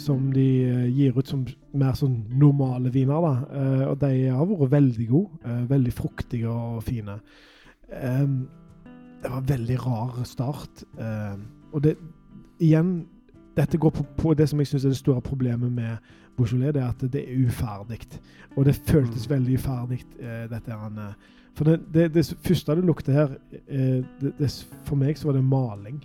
som 0.00 0.30
de 0.32 0.44
eh, 0.64 0.84
gir 0.94 1.16
ut 1.18 1.28
som 1.28 1.42
mer 1.76 1.96
sånn 1.98 2.22
normale 2.38 2.90
viner. 2.94 3.24
da. 3.24 3.32
Uh, 3.50 3.82
og 3.90 3.98
de 4.00 4.12
har 4.32 4.46
vært 4.48 4.72
veldig 4.76 5.08
gode. 5.10 5.40
Uh, 5.44 5.64
veldig 5.70 5.92
fruktige 5.92 6.52
og 6.52 6.84
fine. 6.86 7.18
Um, 7.90 8.46
det 9.22 9.32
var 9.32 9.42
en 9.42 9.50
veldig 9.50 9.78
rar 9.82 10.22
start. 10.28 10.84
Uh, 11.00 11.36
og 11.72 11.82
det 11.84 11.96
igjen 12.62 13.06
dette 13.56 13.78
går 13.80 13.92
på, 13.96 14.04
på 14.16 14.34
det 14.36 14.48
som 14.50 14.60
jeg 14.60 14.70
syns 14.70 14.84
er 14.84 14.92
det 14.92 15.00
store 15.00 15.24
problemet 15.24 15.72
med 15.72 15.96
Beaujolais, 16.36 16.72
det 16.74 16.82
er 16.82 16.88
at 16.88 17.04
det 17.12 17.22
er 17.22 17.46
uferdig. 17.46 18.00
Og 18.56 18.64
det 18.64 18.74
føltes 18.76 19.26
Mm. 19.28 19.34
veldig 19.36 19.54
uferdig, 19.58 20.04
eh, 20.20 20.46
dette 20.48 20.70
her. 20.70 21.14
For 21.54 21.64
det, 21.64 21.80
det, 21.94 22.12
det 22.14 22.26
første 22.44 22.74
det 22.76 22.84
lukter 22.84 23.12
her 23.12 23.30
eh, 23.68 24.02
det, 24.20 24.32
det, 24.38 24.50
For 24.84 24.96
meg 24.96 25.16
så 25.16 25.26
var 25.30 25.32
det 25.38 25.44
maling. 25.44 26.02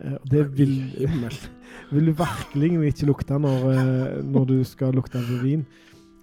Eh, 0.00 0.16
det 0.30 0.44
vil, 0.58 0.74
vil 1.92 2.06
du 2.06 2.12
virkelig 2.12 2.92
ikke 2.92 3.06
lukte 3.06 3.38
når, 3.38 4.22
når 4.22 4.44
du 4.46 4.64
skal 4.64 4.92
lukte 4.94 5.18
av 5.18 5.42
vin. 5.42 5.64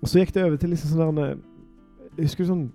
Og 0.02 0.08
så 0.10 0.20
gikk 0.20 0.34
det 0.34 0.44
over 0.46 0.58
til 0.58 0.70
liksom 0.74 0.90
sånn 0.98 1.16
der 1.16 1.36
Jeg 2.18 2.26
husker 2.28 2.46
sånn, 2.46 2.66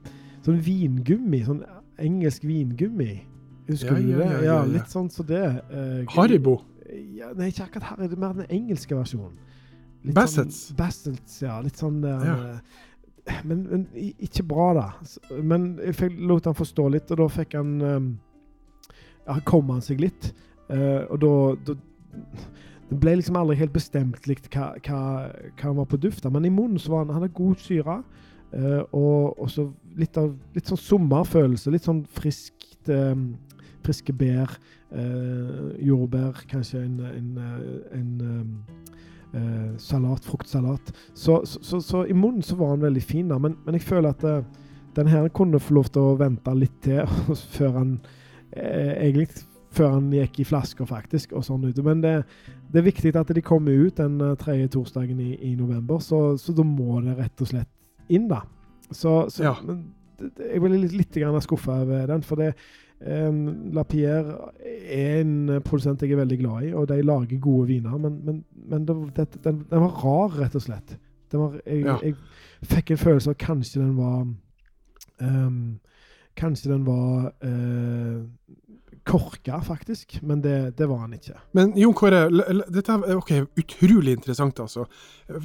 sånn 0.46 0.60
vingummi. 0.62 1.42
Sånn 1.44 1.62
engelsk 1.98 2.42
vingummi. 2.46 3.20
Husker 3.68 3.96
Ja, 3.96 4.00
du 4.00 4.06
det? 4.06 4.26
ja, 4.26 4.32
Ja, 4.32 4.42
ja, 4.44 4.64
litt 4.64 4.88
sånn 4.92 5.10
som 5.10 5.26
det. 5.26 5.42
eh, 5.70 6.04
Haribo. 6.14 6.60
ja, 7.14 7.32
nei, 7.34 7.48
ikke 7.50 7.64
akkurat. 7.66 7.98
Det 7.98 8.12
er 8.12 8.16
mer 8.20 8.32
den 8.32 8.46
engelske 8.50 8.94
versjonen. 8.96 9.34
Bassets. 10.14 10.68
Sånn, 10.68 10.76
Bassets, 10.76 11.40
ja. 11.42 11.60
Litt 11.64 11.76
sånn 11.76 12.00
der 12.02 12.24
Ja. 12.24 12.36
eh, 12.36 13.40
men, 13.44 13.64
men 13.66 13.86
ikke 14.22 14.44
bra, 14.46 14.72
da. 14.74 14.86
Men 15.42 15.80
jeg 15.82 16.12
lot 16.20 16.44
han 16.46 16.54
forstå 16.54 16.88
litt, 16.94 17.10
og 17.10 17.18
da 17.18 17.26
fikk 17.28 17.54
han 17.58 17.80
Ja, 19.26 19.40
kom 19.44 19.68
han 19.70 19.80
seg 19.82 19.98
litt. 20.00 20.32
Uh, 20.70 21.02
og 21.10 21.18
da, 21.66 21.74
Det 22.88 22.98
ble 23.00 23.16
liksom 23.16 23.36
aldri 23.36 23.56
helt 23.58 23.72
bestemt 23.74 24.26
likt 24.26 24.46
hva, 24.54 24.76
hva, 24.86 25.00
hva 25.58 25.62
han 25.64 25.76
var 25.76 25.86
på 25.90 25.98
dufta, 25.98 26.30
men 26.30 26.44
i 26.46 26.50
munnen 26.50 26.78
så 26.78 26.92
var 26.92 27.04
han 27.04 27.10
Han 27.14 27.22
hadde 27.22 27.34
god 27.34 27.56
syre. 27.58 28.02
Uh, 28.54 28.82
og 28.92 29.40
og 29.42 29.50
så 29.50 29.72
litt 29.98 30.16
av 30.16 30.36
litt 30.54 30.70
sånn 30.70 30.78
sommerfølelse. 30.78 31.70
Litt 31.74 31.86
sånn 31.86 32.04
friskt 32.06 32.88
um, 32.88 33.32
Friske 33.86 34.12
bær. 34.12 34.50
Uh, 34.90 35.74
jordbær, 35.82 36.44
kanskje 36.50 36.80
en, 36.84 37.00
en, 37.06 37.38
eh, 37.38 37.98
en 37.98 38.20
um, 38.22 38.52
eh, 39.34 39.72
salat, 39.78 40.24
fruktsalat. 40.24 40.92
Så, 41.14 41.40
så, 41.44 41.62
så, 41.62 41.80
så 41.80 42.04
i 42.06 42.14
munnen 42.16 42.42
så 42.42 42.56
var 42.56 42.74
han 42.74 42.84
veldig 42.86 43.02
fin, 43.02 43.28
da. 43.28 43.38
Men, 43.38 43.56
men 43.64 43.74
jeg 43.78 43.86
føler 43.88 44.12
at 44.14 44.24
eh, 44.24 44.44
den 44.96 45.10
her 45.12 45.28
kunne 45.28 45.60
få 45.60 45.74
lov 45.80 45.90
til 45.92 46.02
å 46.02 46.16
vente 46.20 46.54
litt 46.56 46.78
til 46.84 47.02
før 47.56 47.76
han 47.80 47.98
eh, 48.52 48.94
Egentlig 49.08 49.28
før 49.76 49.90
han 49.98 50.06
gikk 50.14 50.38
i 50.40 50.44
flasker, 50.48 50.88
faktisk, 50.88 51.34
og 51.36 51.44
sånn 51.44 51.66
ute. 51.68 51.82
Men 51.84 52.00
det, 52.00 52.14
det 52.72 52.80
er 52.80 52.86
viktig 52.86 53.10
at 53.20 53.28
de 53.36 53.42
kommer 53.44 53.76
ut 53.76 53.98
den 54.00 54.14
eh, 54.24 54.36
tredje 54.40 54.70
torsdagen 54.72 55.20
i, 55.20 55.34
i 55.50 55.54
november, 55.58 56.00
så, 56.00 56.36
så 56.40 56.54
da 56.56 56.64
må 56.64 57.02
det 57.04 57.18
rett 57.18 57.44
og 57.44 57.50
slett 57.50 57.68
inn, 58.08 58.28
da. 58.30 58.40
Så, 58.90 59.26
så 59.34 59.42
Ja. 59.50 59.54
men, 59.66 59.82
jeg 60.20 60.60
ble 60.62 60.78
litt, 60.78 60.96
litt 60.96 61.16
skuffa 61.44 61.82
over 61.84 62.06
den, 62.10 62.22
for 62.26 62.40
det 62.40 62.54
Um, 62.98 63.72
La 63.76 63.82
Pierre 63.84 64.52
er 64.64 65.18
en 65.20 65.50
eh, 65.52 65.60
produsent 65.60 66.00
jeg 66.00 66.14
er 66.14 66.20
veldig 66.22 66.38
glad 66.40 66.64
i, 66.64 66.70
og 66.72 66.86
de 66.88 67.02
lager 67.04 67.40
gode 67.44 67.66
viner, 67.68 67.98
men, 68.00 68.14
men, 68.24 68.38
men 68.70 68.86
det, 68.88 68.94
det, 69.18 69.26
den, 69.44 69.58
den 69.68 69.82
var 69.82 69.98
rar, 70.00 70.38
rett 70.38 70.56
og 70.56 70.64
slett. 70.64 70.94
Den 71.32 71.42
var, 71.42 71.58
jeg, 71.66 71.82
Ja. 71.84 71.98
jeg 72.00 72.14
fikk 72.70 72.94
en 72.94 73.02
følelse 73.02 73.34
av 73.34 73.36
kanskje 73.42 73.82
den 73.82 73.92
var 73.98 74.22
um, 75.20 75.58
Kanskje 76.36 76.68
den 76.68 76.82
var 76.84 77.30
uh, 77.44 78.24
korka, 79.08 79.60
faktisk, 79.64 80.18
men 80.22 80.40
det, 80.44 80.76
det 80.76 80.88
var 80.88 81.04
han 81.04 81.14
ikke. 81.16 81.36
Men 81.56 81.76
Jon 81.76 81.94
Kåre, 81.96 82.26
dette 82.72 82.96
er 82.96 83.16
okay, 83.16 83.44
utrolig 83.56 84.16
interessant, 84.16 84.60
altså. 84.60 84.84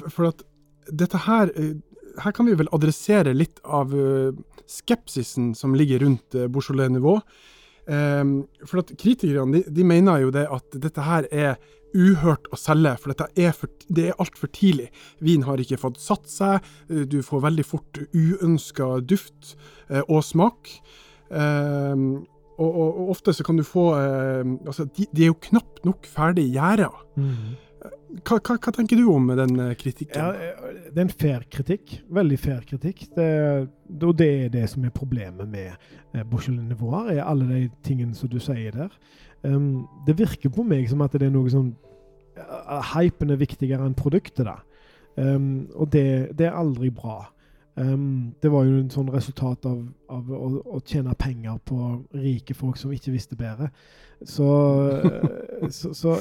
For 0.08 0.28
at 0.28 0.42
dette 0.90 1.20
her 1.24 1.52
eh, 1.56 1.76
Her 2.20 2.34
kan 2.36 2.48
vi 2.48 2.58
vel 2.58 2.70
adressere 2.76 3.32
litt 3.36 3.62
av 3.64 3.94
eh, 3.96 4.34
skepsisen 4.68 5.52
som 5.56 5.76
ligger 5.78 6.04
rundt 6.04 6.36
uh, 6.36 6.48
Beaujolais-nivå. 6.52 7.16
Ehm, 7.90 8.44
for 8.62 8.82
at 8.82 8.92
kritikerne 8.94 9.58
de, 9.58 9.62
de 9.66 9.84
mener 9.86 10.22
jo 10.22 10.32
det 10.34 10.44
at 10.54 10.76
dette 10.84 11.02
her 11.02 11.26
er 11.34 11.56
uhørt 11.92 12.46
å 12.54 12.56
selge, 12.56 12.94
for 13.02 13.12
dette 13.12 13.26
er, 13.36 13.52
for, 13.56 13.70
det 13.92 14.08
er 14.10 14.20
altfor 14.22 14.50
tidlig. 14.54 14.88
Vin 15.24 15.44
har 15.48 15.60
ikke 15.60 15.80
fått 15.80 16.00
satt 16.00 16.30
seg, 16.30 16.68
eh, 16.88 17.04
du 17.10 17.20
får 17.26 17.46
veldig 17.48 17.66
fort 17.66 18.04
uønska 18.14 18.94
duft 19.04 19.56
eh, 19.90 20.02
og 20.06 20.22
smak. 20.26 20.76
Og, 21.32 22.68
og, 22.68 22.88
og 23.00 23.10
ofte 23.14 23.32
så 23.32 23.44
kan 23.46 23.56
du 23.56 23.64
få 23.64 23.86
eh, 23.96 24.50
altså, 24.68 24.84
de, 24.84 25.06
de 25.16 25.24
er 25.24 25.30
jo 25.30 25.38
knapt 25.48 25.86
nok 25.88 26.06
ferdig 26.06 26.44
gjæra. 26.52 26.90
Hva, 28.20 28.36
hva, 28.36 28.56
hva 28.60 28.72
tenker 28.74 28.98
du 29.00 29.06
om 29.08 29.30
den 29.32 29.56
eh, 29.62 29.72
kritikken? 29.78 30.20
Ja, 30.20 30.32
eh, 30.36 30.80
det 30.90 31.00
er 31.00 31.06
en 31.06 31.12
fair 31.12 31.46
kritikk. 31.50 31.94
Veldig 32.12 32.38
fair 32.40 32.60
kritikk. 32.68 33.06
Det, 33.16 33.28
og 34.02 34.16
det 34.18 34.30
er 34.30 34.52
det 34.52 34.66
som 34.70 34.84
er 34.84 34.92
problemet 34.94 35.48
med 35.48 35.70
eh, 35.70 36.20
Beaujolais-nivåer, 36.20 37.14
er 37.14 37.24
alle 37.24 37.48
de 37.48 37.62
tingene 37.86 38.16
som 38.18 38.30
du 38.32 38.38
sier 38.42 38.74
der. 38.76 38.92
Um, 39.42 39.88
det 40.06 40.18
virker 40.20 40.52
på 40.54 40.62
meg 40.62 40.86
som 40.90 41.00
at 41.02 41.16
det 41.18 41.26
er 41.26 41.32
noe 41.34 41.50
som 41.50 41.72
uh, 42.38 42.92
Hypen 42.92 43.32
er 43.32 43.40
viktigere 43.40 43.88
enn 43.88 43.96
produktet, 43.98 44.44
da. 44.46 44.60
Um, 45.16 45.70
og 45.74 45.90
det, 45.92 46.36
det 46.38 46.46
er 46.50 46.60
aldri 46.60 46.92
bra. 46.94 47.24
Um, 47.74 48.34
det 48.44 48.52
var 48.52 48.68
jo 48.68 48.76
en 48.76 48.92
sånn 48.92 49.10
resultat 49.10 49.64
av, 49.66 49.80
av 50.12 50.30
å, 50.36 50.52
å 50.76 50.82
tjene 50.84 51.16
penger 51.18 51.56
på 51.64 51.80
rike 52.20 52.54
folk 52.54 52.76
som 52.78 52.92
ikke 52.92 53.16
visste 53.16 53.40
bedre. 53.40 53.72
Så, 54.22 54.46
så, 55.74 55.90
så 55.96 56.18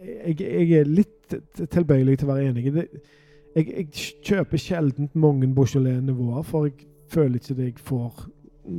jeg, 0.00 0.36
jeg 0.40 0.80
er 0.80 0.88
litt 0.88 1.34
tilbøyelig 1.70 2.18
til 2.18 2.28
å 2.28 2.32
være 2.34 2.50
enig. 2.50 2.72
Det, 2.74 2.86
jeg, 3.56 3.66
jeg 3.68 3.88
kjøper 4.26 4.62
sjelden 4.62 5.10
mange 5.18 5.48
Beaujolais-nivåer, 5.54 6.44
for 6.46 6.68
jeg 6.68 6.86
føler 7.10 7.40
ikke 7.40 7.58
det 7.58 7.72
jeg 7.72 7.82
får 7.84 8.24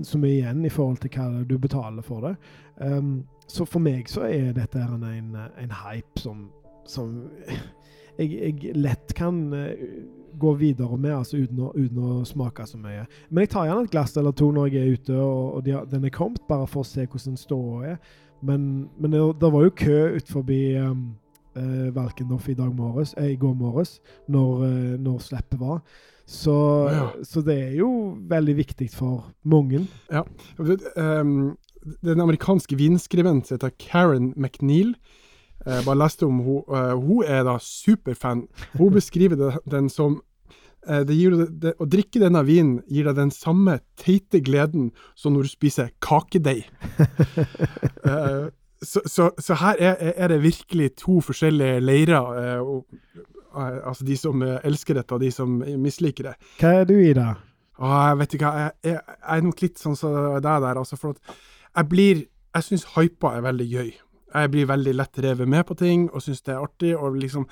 så 0.07 0.19
mye 0.21 0.37
igjen 0.37 0.65
i 0.65 0.71
forhold 0.71 1.01
til 1.03 1.11
hva 1.15 1.43
du 1.47 1.57
betaler 1.59 2.05
for 2.05 2.27
det. 2.27 2.35
Um, 2.79 3.21
så 3.51 3.65
for 3.67 3.83
meg 3.83 4.09
så 4.09 4.25
er 4.29 4.53
dette 4.55 4.79
en, 4.79 5.03
en, 5.35 5.75
hype 5.83 6.21
som, 6.21 6.45
som 6.87 7.17
jeg, 8.17 8.31
jeg 8.31 8.75
lett 8.79 9.11
kan 9.17 9.41
eh, 9.57 9.81
gå 10.39 10.53
videre 10.59 10.97
med, 10.97 11.11
altså 11.17 11.41
uten 11.41 11.59
å, 11.59 11.71
uten 11.75 11.99
å 11.99 12.21
smake 12.27 12.65
så 12.69 12.79
mye. 12.79 13.03
Men 13.29 13.43
jeg 13.45 13.51
tar 13.51 13.67
gjerne 13.67 13.87
et 13.87 13.93
glass 13.93 14.15
eller 14.17 14.35
to 14.37 14.47
når 14.55 14.71
jeg 14.71 14.81
er 14.81 14.99
ute 14.99 15.17
og, 15.17 15.57
og 15.57 15.65
de 15.67 15.75
den 15.91 16.07
er 16.07 16.15
kommet, 16.15 16.43
bare 16.47 16.69
for 16.69 16.85
å 16.85 16.87
se 16.87 17.05
hvordan 17.05 17.39
ståa 17.39 17.93
er. 17.93 17.99
Men, 18.41 18.89
men 18.99 19.11
det, 19.13 19.21
det 19.41 19.51
var 19.53 19.63
jo 19.63 19.69
kø 19.75 19.97
ut 20.15 20.27
forbi 20.31 20.75
um, 20.81 21.11
uh, 21.57 21.89
Valkendorf 21.95 22.49
i 22.49 22.53
dag 22.57 22.71
morges, 22.75 23.13
eh, 23.17 23.33
i 23.33 23.39
går 23.39 23.53
morges, 23.53 23.99
når, 24.27 24.63
uh, 24.65 24.95
når 24.99 25.19
slippet 25.19 25.59
var. 25.59 25.81
Så, 26.25 26.89
Ja. 26.89 27.07
så 27.23 27.41
det 27.41 27.57
er 27.59 27.75
jo 27.75 28.17
veldig 28.29 28.55
viktig 28.57 28.89
for 28.93 29.25
mange. 29.43 29.87
Um, 30.95 31.57
den 32.05 32.21
amerikanske 32.21 32.77
vinskribenten 32.77 33.55
heter 33.55 33.69
Karen 33.79 34.33
McNeil. 34.37 34.95
Jeg 35.65 35.85
bare 35.85 35.97
leste 35.97 36.25
om 36.25 36.39
hun, 36.39 36.63
uh, 36.69 36.95
hun 36.97 37.23
er 37.27 37.43
da 37.43 37.57
superfan. 37.59 38.47
Hun 38.77 38.93
beskriver 38.93 39.57
den 39.69 39.89
som 39.89 40.21
eh, 40.21 40.30
gir, 41.13 41.35
det, 41.61 41.75
Å 41.77 41.85
drikke 41.85 42.23
denne 42.23 42.41
vinen 42.47 42.79
gir 42.89 43.05
deg 43.05 43.19
den 43.19 43.31
samme 43.35 43.79
teite 44.01 44.41
gleden 44.41 44.89
som 45.15 45.35
når 45.35 45.49
du 45.49 45.53
spiser 45.57 45.93
kakedeig. 46.03 46.65
Eh, 48.01 48.49
så, 48.81 49.01
så, 49.05 49.29
så 49.37 49.55
her 49.61 49.75
er, 49.79 49.95
er 50.15 50.31
det 50.31 50.41
virkelig 50.41 50.95
to 50.97 51.19
forskjellige 51.21 51.79
leirer. 51.79 52.31
eh, 52.41 52.59
og, 52.59 52.85
eh, 53.55 53.79
altså 53.87 54.05
de 54.05 54.17
som 54.17 54.41
eh, 54.41 54.57
elsker 54.65 54.97
dette, 54.97 55.13
og 55.13 55.21
de 55.21 55.31
som 55.31 55.59
misliker 55.77 56.31
det. 56.31 56.35
Hva 56.59 56.73
er 56.81 56.87
du 56.89 56.95
i, 56.97 57.13
da? 57.13 57.35
Jeg 57.81 58.17
vet 58.19 58.33
ikke, 58.37 58.53
jeg, 58.57 58.71
jeg, 58.85 58.99
jeg 59.17 59.37
er 59.37 59.45
nok 59.45 59.61
litt 59.61 59.81
sånn 59.81 59.97
som 59.97 60.15
deg 60.15 60.65
der, 60.65 60.77
altså, 60.77 60.97
for 61.01 61.15
at 61.15 61.37
jeg 61.71 61.89
blir, 61.89 62.23
jeg 62.55 62.67
synes 62.67 62.89
hypa 62.95 63.35
er 63.37 63.45
veldig 63.45 63.67
gøy. 63.71 63.91
Jeg 64.31 64.51
blir 64.53 64.67
veldig 64.69 64.93
lett 64.95 65.21
revet 65.25 65.49
med 65.49 65.65
på 65.67 65.75
ting, 65.79 66.05
og 66.11 66.23
synes 66.23 66.43
det 66.45 66.53
er 66.53 66.61
artig, 66.63 66.91
og 66.97 67.17
liksom, 67.19 67.47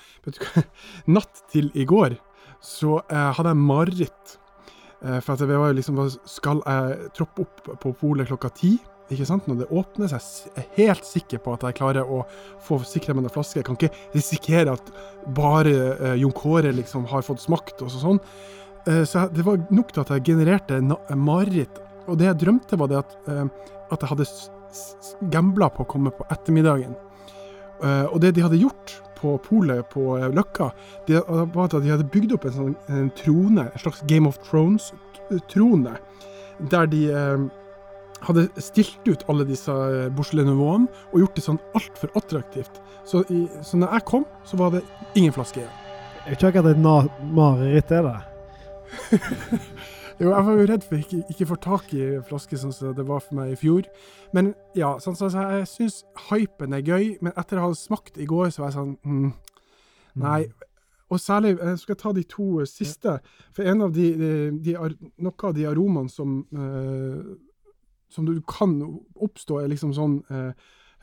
natt 1.16 1.42
til 1.52 1.72
i 1.74 1.86
går, 1.90 2.18
så 2.62 3.00
eh, 3.10 3.32
hadde 3.38 3.50
jeg 3.54 3.62
mareritt. 3.64 4.38
Eh, 5.02 5.20
for 5.24 5.34
at 5.34 5.40
det 5.40 5.48
var 5.58 5.70
jo 5.72 5.78
liksom, 5.80 6.00
skal 6.28 6.62
jeg 6.66 7.12
troppe 7.16 7.46
opp 7.46 7.70
på 7.80 7.94
polet 8.02 8.28
klokka 8.28 8.50
ti, 8.54 8.74
ikke 9.10 9.26
sant? 9.26 9.48
Når 9.50 9.62
det 9.64 9.68
åpner, 9.74 10.08
så 10.12 10.20
jeg 10.20 10.66
er 10.66 10.74
helt 10.84 11.06
sikker 11.08 11.40
på 11.42 11.54
at 11.56 11.64
jeg 11.66 11.78
klarer 11.80 12.06
å 12.06 12.20
få 12.62 12.78
sikre 12.86 13.16
meg 13.18 13.24
en 13.26 13.34
flaske. 13.34 13.58
Jeg 13.58 13.66
kan 13.66 13.78
ikke 13.80 13.94
risikere 14.14 14.76
at 14.76 14.92
bare 15.34 15.74
eh, 15.96 16.16
Jon 16.22 16.36
Kåre 16.36 16.74
liksom 16.76 17.08
har 17.10 17.24
fått 17.26 17.42
smakt 17.42 17.82
og 17.82 17.90
sånn. 17.90 18.20
Eh, 18.86 19.04
Så 19.06 19.24
jeg- 19.24 19.34
det 19.34 19.46
var 19.46 19.58
nok 19.72 19.92
til 19.92 20.02
at 20.02 20.10
jeg 20.10 20.24
genererte 20.26 20.82
mareritt. 21.16 21.80
Og 22.08 22.18
det 22.18 22.26
jeg 22.28 22.38
drømte, 22.46 22.78
var 22.78 22.88
det 22.88 22.98
at, 22.98 23.16
eh, 23.28 23.46
at 23.92 24.00
jeg 24.02 24.10
hadde 24.10 24.26
gambla 25.32 25.70
på 25.74 25.84
å 25.84 25.88
komme 25.90 26.12
på 26.14 26.26
ettermiddagen. 26.30 26.96
Eh, 27.82 28.06
Og 28.14 28.20
det 28.22 28.36
de 28.36 28.42
hadde 28.42 28.60
gjort 28.62 29.02
på 29.20 29.36
polet 29.46 29.86
på 29.94 30.18
eh, 30.18 30.30
Løkka, 30.34 30.72
de, 31.08 31.20
var 31.28 31.66
at 31.68 31.78
de 31.84 31.92
hadde 31.92 32.08
bygd 32.14 32.34
opp 32.38 32.46
en 32.50 32.56
sånn 32.56 32.76
en 32.90 33.10
trone, 33.20 33.68
en 33.70 33.82
slags 33.84 34.02
Game 34.10 34.30
of 34.30 34.40
Thrones-trone, 34.48 35.98
der 36.72 36.90
de 36.92 37.04
eh, 37.12 37.46
hadde 38.28 38.48
stilt 38.60 39.08
ut 39.08 39.24
alle 39.32 39.46
disse 39.48 39.72
eh, 39.72 40.08
Beaujolais-nivåene 40.16 40.90
og 41.12 41.22
gjort 41.24 41.38
det 41.40 41.46
sånn 41.46 41.62
altfor 41.78 42.12
attraktivt. 42.20 42.82
Så, 43.08 43.24
i, 43.34 43.46
så 43.66 43.80
når 43.80 43.96
jeg 43.98 44.08
kom, 44.10 44.26
så 44.46 44.60
var 44.60 44.76
det 44.76 44.84
ingen 45.18 45.34
flaske 45.36 45.64
igjen. 45.64 45.78
Jeg 46.28 46.38
tror 46.38 46.52
ikke 46.52 46.60
akkurat 46.62 46.76
et 46.76 46.84
na- 46.84 47.32
mareritt, 47.34 47.92
er 47.96 48.04
det? 48.10 48.18
Jo, 50.20 50.34
jeg 50.34 50.46
var 50.46 50.58
jo 50.58 50.64
redd 50.68 50.84
for 50.84 51.00
ikke, 51.00 51.22
ikke 51.32 51.46
få 51.48 51.56
tak 51.64 51.92
i 51.96 52.06
flaske 52.28 52.58
sånn 52.60 52.74
som 52.76 52.96
det 52.96 53.06
var 53.08 53.22
for 53.24 53.38
meg 53.38 53.54
i 53.54 53.60
fjor. 53.60 53.86
Men 54.36 54.52
ja, 54.76 54.98
sånn, 55.00 55.16
så, 55.16 55.30
så 55.32 55.46
jeg 55.54 55.70
syns 55.72 56.02
hypen 56.28 56.76
er 56.76 56.84
gøy, 56.84 57.14
men 57.24 57.32
etter 57.40 57.62
å 57.62 57.70
ha 57.70 57.78
smakt 57.78 58.20
i 58.20 58.28
går, 58.28 58.50
så 58.52 58.66
var 58.66 58.74
jeg 58.74 58.78
sånn 58.82 58.98
mm, 59.08 59.30
Nei. 60.20 60.42
Og 61.10 61.22
særlig 61.24 61.56
jeg 61.56 61.80
skal 61.82 61.98
ta 61.98 62.12
de 62.14 62.26
to 62.28 62.66
siste. 62.68 63.16
For 63.56 63.66
en 63.72 63.86
av 63.88 63.96
de, 63.96 64.10
de, 64.20 64.34
de 64.66 64.76
noe 65.24 65.48
av 65.48 65.56
de 65.56 65.66
aromaene 65.70 66.12
som, 66.12 66.36
eh, 66.52 67.32
som 68.12 68.28
du 68.28 68.36
kan 68.50 68.76
oppstå, 69.16 69.64
er 69.64 69.72
liksom 69.72 69.96
sånn 69.96 70.20
eh, 70.30 70.52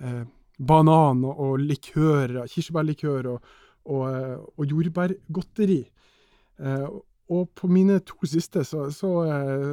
eh, 0.05 0.22
banan 0.61 1.24
og, 1.24 1.40
og 1.40 1.64
likør, 1.64 2.42
kirsebærlikør 2.52 3.33
og, 3.33 3.52
og, 3.88 4.07
og 4.55 4.76
jordbærgodteri. 4.76 5.83
Og 7.33 7.49
på 7.59 7.69
mine 7.71 7.99
to 8.07 8.29
siste, 8.29 8.65
så, 8.65 8.87
så 8.95 9.12
eh, 9.27 9.73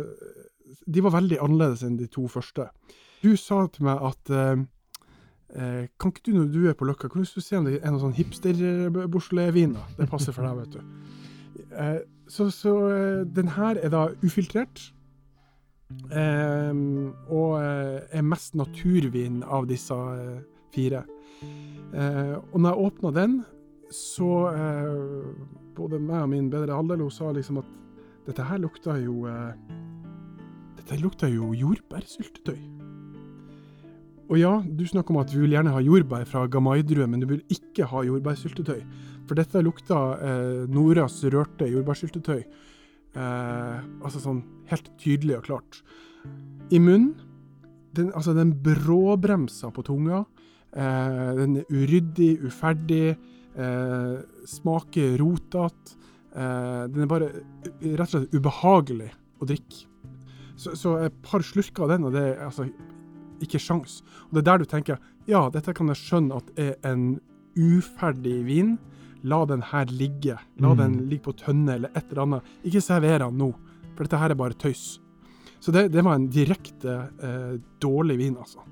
De 0.89 1.03
var 1.05 1.13
veldig 1.13 1.37
annerledes 1.43 1.83
enn 1.85 1.99
de 1.99 2.07
to 2.09 2.25
første. 2.27 2.65
Du 3.23 3.35
sa 3.37 3.67
til 3.71 3.85
meg 3.87 4.01
at 4.03 4.31
eh, 4.33 4.63
eh 5.53 5.83
Kan 5.99 6.11
ikke 6.11 6.25
du 6.25 6.33
når 6.37 6.47
du 6.53 6.63
er 6.69 6.73
på 6.77 6.85
Løkka, 6.85 7.07
kan 7.07 7.21
du 7.21 7.41
se 7.41 7.57
om 7.57 7.65
det 7.65 7.79
er 7.79 7.91
noen 7.91 8.07
sånn 8.07 8.17
hipster-Beaujolais-viner? 8.17 9.97
Det 9.99 10.09
passer 10.09 10.33
for 10.33 10.47
deg, 10.47 10.63
vet 10.63 10.79
du. 10.79 10.81
Eh, 11.77 12.01
så, 12.27 12.49
så 12.51 12.73
eh, 12.89 13.21
den 13.35 13.47
her 13.55 13.77
er 13.77 13.93
da 13.93 14.07
ufiltrert. 14.23 14.93
Eh, 16.09 16.73
og 17.29 17.59
er 17.61 18.25
mest 18.25 18.55
naturvin 18.57 19.43
av 19.43 19.67
disse 19.69 19.97
fire. 20.73 21.03
og 21.93 22.55
når 22.59 22.69
jeg 22.69 22.85
åpna 22.87 23.11
den, 23.13 23.33
så 23.93 24.29
både 25.75 25.99
meg 26.01 26.21
og 26.23 26.31
min 26.31 26.49
bedre 26.53 26.77
halvdel 26.77 27.05
sa 27.11 27.31
liksom 27.33 27.61
at 27.61 27.69
dette 28.27 28.45
her 28.47 28.61
lukta 28.63 28.97
jo 29.01 29.25
eh, 29.29 29.53
Dette 30.77 30.97
lukta 30.99 31.29
jo 31.31 31.53
jordbærsyltetøy. 31.55 32.57
Og 34.27 34.39
ja, 34.39 34.57
du 34.65 34.81
snakker 34.87 35.13
om 35.13 35.21
at 35.21 35.29
du 35.31 35.37
vil 35.39 35.53
gjerne 35.55 35.71
ha 35.71 35.79
jordbær 35.79 36.25
fra 36.27 36.41
Gamaidrue, 36.51 37.07
men 37.07 37.21
du 37.21 37.27
vil 37.29 37.43
ikke 37.53 37.87
ha 37.87 38.01
jordbærsyltetøy. 38.03 38.81
For 39.29 39.39
dette 39.39 39.61
lukta 39.63 39.99
eh, 40.17 40.63
Noras 40.67 41.21
rørte 41.23 41.69
jordbærsyltetøy. 41.71 42.41
Eh, 43.13 43.77
altså 44.03 44.19
sånn 44.19 44.41
helt 44.71 44.89
tydelig 44.99 45.37
og 45.37 45.47
klart. 45.47 45.79
I 46.73 46.81
munnen 46.81 47.13
den, 47.95 48.09
altså 48.11 48.33
den 48.35 48.55
bråbremsa 48.65 49.69
på 49.71 49.85
tunga. 49.85 50.23
Eh, 50.73 51.29
den 51.37 51.59
er 51.61 51.69
uryddig, 51.69 52.31
uferdig. 52.47 53.15
Eh, 53.53 54.15
smaker 54.49 55.17
rotete. 55.21 55.97
Eh, 56.33 56.85
den 56.89 57.05
er 57.05 57.11
bare 57.11 57.29
rett 57.83 58.07
og 58.07 58.13
slett 58.15 58.33
ubehagelig 58.33 59.11
å 59.41 59.49
drikke. 59.49 59.83
Så, 60.55 60.73
så 60.77 60.95
et 61.05 61.15
par 61.25 61.43
slurker 61.45 61.85
av 61.85 61.93
den, 61.93 62.07
og 62.07 62.15
det 62.15 62.23
er 62.31 62.47
altså 62.47 62.67
ikke 63.43 63.61
sjans. 63.61 64.01
Og 64.29 64.37
det 64.37 64.43
er 64.43 64.49
der 64.51 64.63
du 64.63 64.69
tenker 64.69 65.01
ja, 65.29 65.45
dette 65.53 65.73
kan 65.75 65.91
jeg 65.91 66.01
skjønne 66.01 66.39
at 66.41 66.49
er 66.59 66.73
en 66.87 67.13
uferdig 67.55 68.41
vin. 68.47 68.75
La 69.23 69.43
den 69.47 69.61
her 69.69 69.87
ligge. 69.87 70.35
La 70.59 70.73
mm. 70.73 70.79
den 70.81 70.97
ligge 71.11 71.29
på 71.29 71.37
tønne 71.39 71.77
eller 71.77 71.93
et 71.95 72.09
eller 72.09 72.25
annet. 72.25 72.51
Ikke 72.67 72.83
server 72.83 73.23
den 73.23 73.39
nå, 73.39 73.53
for 73.93 74.03
dette 74.03 74.19
her 74.19 74.33
er 74.33 74.39
bare 74.39 74.57
tøys. 74.59 74.97
Så 75.63 75.71
det, 75.71 75.85
det 75.93 76.03
var 76.03 76.17
en 76.17 76.27
direkte 76.27 76.97
eh, 77.23 77.53
dårlig 77.79 78.17
vin, 78.19 78.35
altså. 78.35 78.65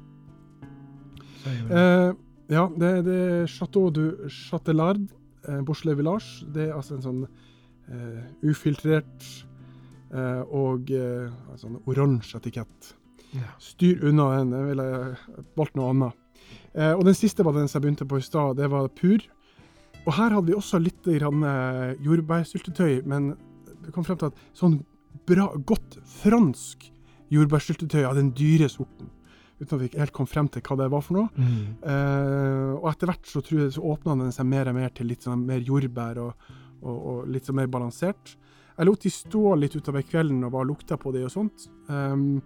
Eh, 1.47 2.09
ja, 2.51 2.65
det, 2.75 2.91
det 3.07 3.17
er 3.17 3.49
Chateau 3.49 3.89
du 3.93 4.03
Chatelard, 4.27 5.03
eh, 5.47 5.61
Bourgeois 5.63 5.95
Village. 5.97 6.47
Det 6.51 6.67
er 6.67 6.75
altså 6.75 6.97
en 6.97 7.05
sånn 7.05 7.21
eh, 7.25 8.25
ufiltrert 8.43 9.27
eh, 10.11 10.41
og 10.51 10.91
eh, 10.91 11.31
sånn 11.61 11.79
oransje 11.87 12.41
etikett. 12.41 12.91
Ja. 13.31 13.53
Styr 13.63 14.03
unna 14.09 14.27
den. 14.35 14.51
Jeg 14.57 14.73
ville 14.73 14.87
valgt 15.59 15.79
noe 15.79 15.93
annet. 15.93 16.17
Eh, 16.75 16.91
og 16.91 17.05
den 17.07 17.15
siste 17.15 17.45
var 17.47 17.55
den 17.55 17.71
som 17.71 17.79
jeg 17.79 17.87
begynte 17.87 18.09
på 18.11 18.19
i 18.19 18.25
stad. 18.25 18.59
Det 18.59 18.67
var 18.71 18.91
Pur. 18.99 19.23
Og 20.01 20.11
her 20.17 20.35
hadde 20.35 20.49
vi 20.49 20.57
også 20.57 20.81
litt 20.81 21.07
grann, 21.07 21.45
eh, 21.47 21.95
jordbærsyltetøy, 22.03 23.03
men 23.07 23.35
vi 23.85 23.95
kom 23.95 24.03
frem 24.03 24.19
til 24.19 24.31
at 24.31 24.43
sånn 24.57 24.81
bra, 25.29 25.47
godt 25.55 25.99
fransk 26.19 26.89
jordbærsyltetøy 27.31 28.03
av 28.03 28.17
den 28.17 28.33
dyre 28.35 28.67
sorten 28.71 29.11
uten 29.61 29.77
at 29.77 29.83
vi 29.83 29.99
helt 29.99 30.13
kom 30.15 30.27
frem 30.29 30.49
til 30.51 30.63
hva 30.65 30.77
det 30.79 30.89
var 30.91 31.03
for 31.05 31.19
noe. 31.19 31.29
Mm. 31.37 31.61
Eh, 31.93 32.71
og 32.79 32.87
etter 32.91 33.11
hvert 33.11 33.29
så 33.29 33.43
tror 33.45 33.63
jeg 33.63 33.75
så 33.75 33.85
åpna 33.93 34.17
den 34.23 34.33
seg 34.33 34.49
mer 34.49 34.71
og 34.71 34.77
mer 34.79 34.93
til 34.97 35.11
litt 35.11 35.27
sånn 35.27 35.45
mer 35.45 35.61
jordbær 35.65 36.21
og, 36.23 36.49
og, 36.81 36.95
og 36.95 37.31
litt 37.31 37.47
sånn 37.47 37.59
mer 37.61 37.69
balansert. 37.71 38.35
Jeg 38.77 38.87
lot 38.87 39.05
de 39.05 39.13
stå 39.13 39.55
litt 39.61 39.77
utover 39.77 40.05
kvelden 40.07 40.41
og 40.47 40.53
bare 40.55 40.69
lukta 40.71 40.97
på 40.97 41.13
de 41.13 41.25
og 41.27 41.33
sånt. 41.33 41.67
Um, 41.91 42.41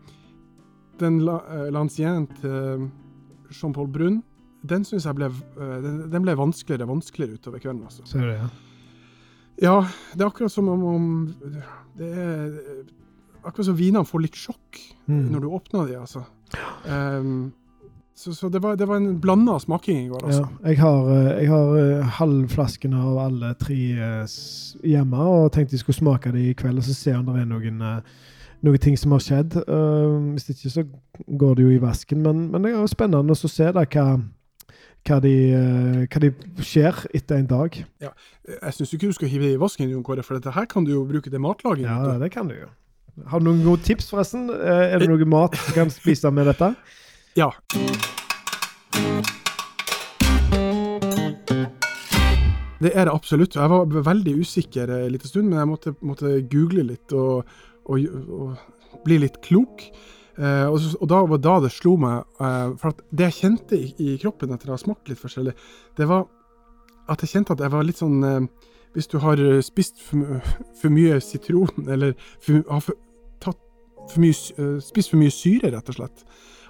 den 1.00 1.22
la, 1.24 1.38
uh, 1.48 1.68
Lancien 1.72 2.26
til 2.42 2.90
Jean-Paul 3.54 3.88
Brun, 3.94 4.20
den 4.66 4.84
syns 4.88 5.06
jeg 5.08 5.16
ble, 5.16 5.30
uh, 5.30 5.78
den, 5.86 6.02
den, 6.12 6.26
ble 6.26 6.36
vanskeligere 6.36 6.88
og 6.90 6.98
vanskeligere 6.98 7.40
utover 7.40 7.64
kvelden. 7.64 7.86
Altså. 7.88 8.08
Ser 8.10 8.28
du, 8.28 8.34
ja. 8.34 8.52
Ja, 9.64 9.78
det 10.12 10.26
er 10.26 10.28
akkurat 10.28 10.52
som 10.52 10.68
om, 10.68 10.82
om 10.84 11.04
Det 11.96 12.10
er 12.12 12.56
akkurat 13.46 13.70
som 13.70 13.78
vinene 13.78 14.08
får 14.08 14.26
litt 14.26 14.40
sjokk 14.40 14.82
mm. 15.06 15.22
når 15.32 15.44
du 15.44 15.48
åpner 15.54 15.88
de, 15.90 16.00
altså. 16.02 16.26
Um, 16.86 17.54
så, 18.16 18.34
så 18.34 18.50
det, 18.50 18.62
var, 18.64 18.76
det, 18.76 18.86
var, 18.88 18.96
en 18.96 19.20
blanda 19.20 19.58
smaking 19.60 20.06
i 20.06 20.08
går, 20.08 20.24
altså. 20.24 20.46
Ja, 20.64 20.70
jeg 20.70 20.80
har, 20.80 21.10
eh, 21.12 21.32
jeg 21.42 21.50
har 21.52 22.14
halvflasken 22.20 22.94
av 22.96 23.18
alle 23.26 23.50
tre 23.60 23.80
uh, 24.00 24.38
hjemme, 24.88 25.20
og 25.20 25.50
tenkte 25.52 25.76
jeg 25.76 25.84
skulle 25.84 26.00
smake 26.00 26.32
det 26.32 26.46
i 26.46 26.54
kveld, 26.56 26.80
og 26.80 26.88
så 26.88 26.96
se 26.96 27.16
om 27.18 27.28
det 27.28 27.42
er 27.42 27.50
noen, 27.50 27.82
uh, 27.84 28.30
noen 28.64 28.82
ting 28.82 28.96
som 28.98 29.12
har 29.12 29.26
skjedd. 29.26 29.60
hvis 30.32 30.48
ikke 30.50 30.72
så 30.72 30.86
går 31.28 31.60
det 31.60 31.68
jo 31.68 31.76
i 31.76 31.82
vasken, 31.84 32.24
men, 32.24 32.48
men 32.52 32.64
det 32.64 32.72
er 32.72 32.80
jo 32.80 32.88
spennende 32.88 33.36
å 33.36 33.52
se 33.52 33.68
da 33.76 33.84
hva 33.84 34.08
hva 35.06 35.20
de, 35.22 35.36
hva 36.10 36.22
de 36.24 36.32
skjer 36.66 37.04
etter 37.14 37.38
en 37.38 37.50
dag. 37.50 37.76
Ja, 38.02 38.10
jeg 38.50 38.74
syns 38.74 38.96
ikke 38.96 39.12
du 39.12 39.14
skal 39.14 39.30
hive 39.30 39.46
det 39.46 39.58
i 39.60 39.62
vasken, 39.62 39.92
Jon 39.92 40.02
Kåre, 40.06 40.24
for 40.26 40.40
dette 40.40 40.56
her 40.56 40.66
kan 40.66 40.88
du 40.88 40.96
jo 40.96 41.04
bruke 41.06 41.30
til 41.30 41.44
matlaging. 41.44 41.86
Ja, 41.86 42.16
det 42.18 42.32
kan 42.34 42.50
du 42.50 42.56
jo. 42.58 42.72
Har 43.24 43.40
du 43.40 43.48
noen 43.48 43.62
gode 43.64 43.80
tips, 43.86 44.10
forresten? 44.12 44.50
Eh, 44.52 44.92
er 44.92 45.00
det 45.00 45.08
noe 45.08 45.26
mat 45.30 45.54
du 45.56 45.72
kan 45.76 45.92
spise 45.94 46.32
med 46.36 46.52
dette? 46.52 46.76
Ja. 47.36 47.50
Det 52.80 52.94
er 52.96 53.10
det 53.10 53.12
absolutt. 53.12 53.58
Jeg 53.60 53.72
var 53.72 53.90
veldig 53.92 54.38
usikker 54.40 54.88
en 54.88 55.12
liten 55.12 55.28
stund, 55.28 55.50
men 55.50 55.60
jeg 55.60 55.68
måtte, 55.68 55.94
måtte 56.00 56.32
google 56.48 56.86
litt 56.88 57.12
og, 57.12 57.44
og, 57.92 58.06
og, 58.32 59.02
bli 59.04 59.18
litt 59.26 59.42
klok. 59.44 59.84
Eh, 60.40 60.64
og, 60.70 60.80
og, 61.02 61.04
da 61.12 61.20
var 61.28 61.44
da 61.44 61.58
det 61.66 61.74
slo 61.76 61.98
meg 62.00 62.24
eh, 62.40 62.72
For 62.80 62.96
det 63.12 63.28
jeg 63.30 63.38
kjente 63.42 63.76
i, 63.76 63.90
i, 64.00 64.16
kroppen 64.20 64.56
etter 64.56 64.72
å 64.72 64.78
ha 64.78 64.80
smakt 64.80 65.12
litt 65.12 65.20
forskjellig, 65.20 65.58
det 66.00 66.08
var 66.08 66.24
at 67.12 67.24
jeg 67.24 67.34
kjente 67.36 67.56
at 67.56 67.64
jeg 67.64 67.76
var 67.76 67.84
litt 67.88 68.00
sånn 68.00 68.24
eh, 68.24 68.72
Hvis 68.96 69.12
du 69.12 69.20
har 69.24 69.44
spist 69.64 70.00
for, 70.00 70.40
for 70.80 70.96
mye 70.96 71.20
sitron, 71.20 71.84
eller 71.94 72.16
for, 72.40 72.64
har 72.72 72.88
for, 72.88 72.96
for 74.12 74.20
mye, 74.24 74.36
uh, 74.60 74.80
spist 74.84 75.10
for 75.12 75.20
mye 75.22 75.34
syre, 75.34 75.68
rett 75.74 75.90
og 75.92 75.96
slett. 76.00 76.18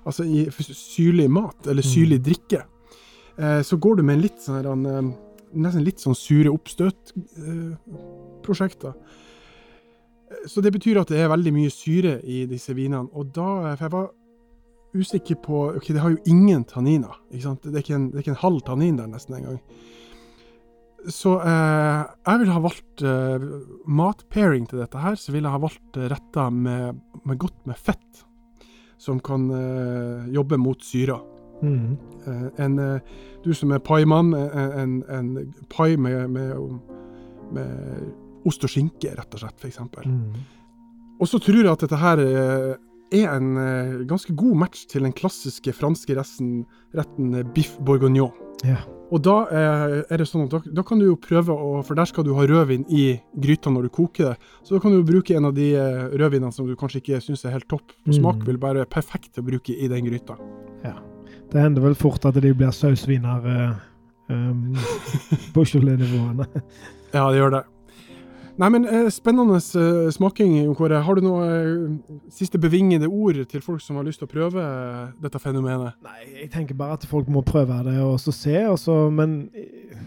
Altså 0.05 0.21
i 0.27 0.39
syrlig 0.69 1.29
mat, 1.33 1.59
eller 1.67 1.83
syrlig 1.85 2.19
mm. 2.21 2.25
drikke. 2.25 2.61
Uh, 3.39 3.61
så 3.65 3.73
går 3.81 3.93
du 3.97 4.01
med 4.03 4.15
en 4.17 4.25
litt 4.25 4.41
sånn 4.43 5.13
nesten 5.55 5.85
litt 5.85 5.99
sånn 6.03 6.19
sure 6.19 6.49
oppstøt-prosjekter. 6.51 8.93
så 10.51 10.57
det 10.61 10.71
betyr 10.75 10.97
at 10.99 11.09
det 11.13 11.19
er 11.21 11.29
veldig 11.31 11.53
mye 11.55 11.71
syre 11.71 12.13
i 12.23 12.45
disse 12.49 12.73
vinene. 12.75 13.09
Og 13.13 13.25
da 13.35 13.75
For 13.77 13.83
jeg 13.85 13.93
var 13.93 14.07
usikker 14.95 15.35
på 15.43 15.61
OK, 15.77 15.91
det 15.93 16.01
har 16.01 16.13
jo 16.13 16.31
ingen 16.31 16.63
tanniner. 16.67 17.19
Ikke 17.31 17.49
sant? 17.49 17.63
Det 17.63 17.75
er 17.75 17.83
ikke 17.83 17.97
en, 17.97 18.09
det 18.11 18.17
er 18.17 18.25
ikke 18.25 18.35
en 18.35 18.43
halv 18.43 18.59
tannin 18.67 18.99
der 18.99 19.11
nesten 19.11 19.37
engang. 19.37 19.59
Så 21.11 21.35
eh, 21.37 22.01
jeg 22.25 22.41
ville 22.41 22.55
ha 22.55 22.61
valgt 22.63 23.03
eh, 23.05 23.43
matpairing 23.85 24.65
til 24.69 24.81
dette 24.81 25.01
her, 25.01 25.17
så 25.19 25.33
ville 25.33 25.45
jeg 25.45 25.53
ha 25.53 25.61
valgt 25.61 25.99
eh, 25.99 26.07
retter 26.09 26.53
med, 26.53 27.01
med, 27.25 27.39
godt 27.41 27.65
med 27.69 27.77
fett, 27.77 28.25
som 29.01 29.19
kan 29.19 29.49
eh, 29.51 30.27
jobbe 30.33 30.59
mot 30.61 30.83
syra. 30.83 31.19
Mm. 31.61 31.97
Eh, 32.27 32.47
en, 32.65 32.79
eh, 32.79 33.15
du 33.43 33.53
som 33.53 33.73
er 33.75 33.83
paimann, 33.83 34.33
en, 34.33 34.97
en, 35.09 35.29
en 35.37 35.53
pai 35.71 35.95
med, 35.97 36.29
med, 36.29 36.79
med, 37.55 38.11
ost 38.45 38.65
og 38.65 38.71
skinke, 38.71 39.13
rett 39.17 39.37
og 39.37 39.41
slett, 39.41 39.61
f.eks. 39.61 39.81
Mm. 40.05 40.43
Og 41.19 41.29
så 41.29 41.39
tror 41.41 41.63
jeg 41.63 41.71
at 41.71 41.85
dette 41.85 42.01
her 42.01 42.21
er 43.15 43.29
en 43.31 43.55
ganske 44.09 44.33
god 44.37 44.59
match 44.65 44.85
til 44.91 45.05
den 45.05 45.15
klassiske 45.15 45.73
franske 45.73 46.17
resten, 46.17 46.65
retten 46.97 47.39
biff 47.55 47.77
bourguignon. 47.85 48.33
Ja. 48.65 48.81
Og 49.13 49.21
da 49.21 49.35
eh, 49.53 49.95
er 50.09 50.21
det 50.21 50.27
sånn 50.29 50.47
at 50.47 50.53
da, 50.55 50.59
da, 50.79 50.83
kan 50.85 51.01
du 51.01 51.05
jo 51.05 51.17
prøve 51.21 51.53
å 51.53 51.81
For 51.85 51.97
der 51.97 52.09
skal 52.09 52.25
du 52.25 52.33
ha 52.37 52.45
rødvin 52.49 52.87
i 52.89 53.19
gryta 53.41 53.73
når 53.73 53.87
du 53.87 53.93
koker 53.93 54.31
det. 54.31 54.51
Så 54.65 54.75
da 54.75 54.81
kan 54.83 54.93
du 54.93 54.99
jo 54.99 55.07
bruke 55.07 55.35
en 55.37 55.49
av 55.49 55.53
de 55.57 55.71
eh, 55.77 56.05
rødvinene 56.15 56.53
som 56.55 56.69
du 56.69 56.73
kanskje 56.79 57.03
ikke 57.03 57.21
syns 57.23 57.45
er 57.45 57.53
helt 57.55 57.69
topp 57.71 57.93
på 57.93 58.15
smak, 58.17 58.41
mm. 58.41 58.47
vil 58.49 58.61
være 58.61 58.87
perfekt 58.89 59.41
å 59.41 59.45
bruke 59.45 59.75
i 59.75 59.91
den 59.91 60.09
gryta. 60.09 60.39
Ja. 60.85 60.97
Det 61.51 61.61
hender 61.61 61.85
vel 61.85 61.97
fort 61.97 62.25
at 62.25 62.37
de 62.41 62.53
blir 62.57 62.73
sausviner 62.73 63.45
eh, 63.51 63.77
um, 64.33 64.73
på 65.53 65.61
Beaujolais-nivåene. 65.61 66.49
ja, 67.13 67.29
det 67.29 67.39
gjør 67.39 67.57
det. 67.59 67.63
Nei, 68.55 68.69
men 68.71 68.85
eh, 68.87 69.09
Spennende 69.11 69.57
eh, 69.59 70.09
smaking, 70.15 70.53
Jon 70.63 70.75
Kåre. 70.79 71.01
Har 71.03 71.17
du 71.17 71.25
noe 71.25 71.45
eh, 71.45 72.19
siste 72.31 72.59
bevingede 72.61 73.09
ord 73.11 73.41
til 73.51 73.63
folk 73.63 73.83
som 73.83 73.99
har 73.99 74.07
lyst 74.07 74.21
til 74.21 74.29
å 74.29 74.31
prøve 74.31 74.63
eh, 74.63 75.01
dette 75.23 75.41
fenomenet? 75.43 75.97
Nei, 76.05 76.21
jeg 76.37 76.51
tenker 76.53 76.77
bare 76.79 76.95
at 76.95 77.07
folk 77.09 77.27
må 77.31 77.43
prøve 77.45 77.81
det 77.89 77.97
og 77.99 78.15
så 78.23 78.31
se, 78.35 78.55
og 78.71 78.79
så, 78.79 78.95
men 79.11 79.49
eh, 79.59 79.99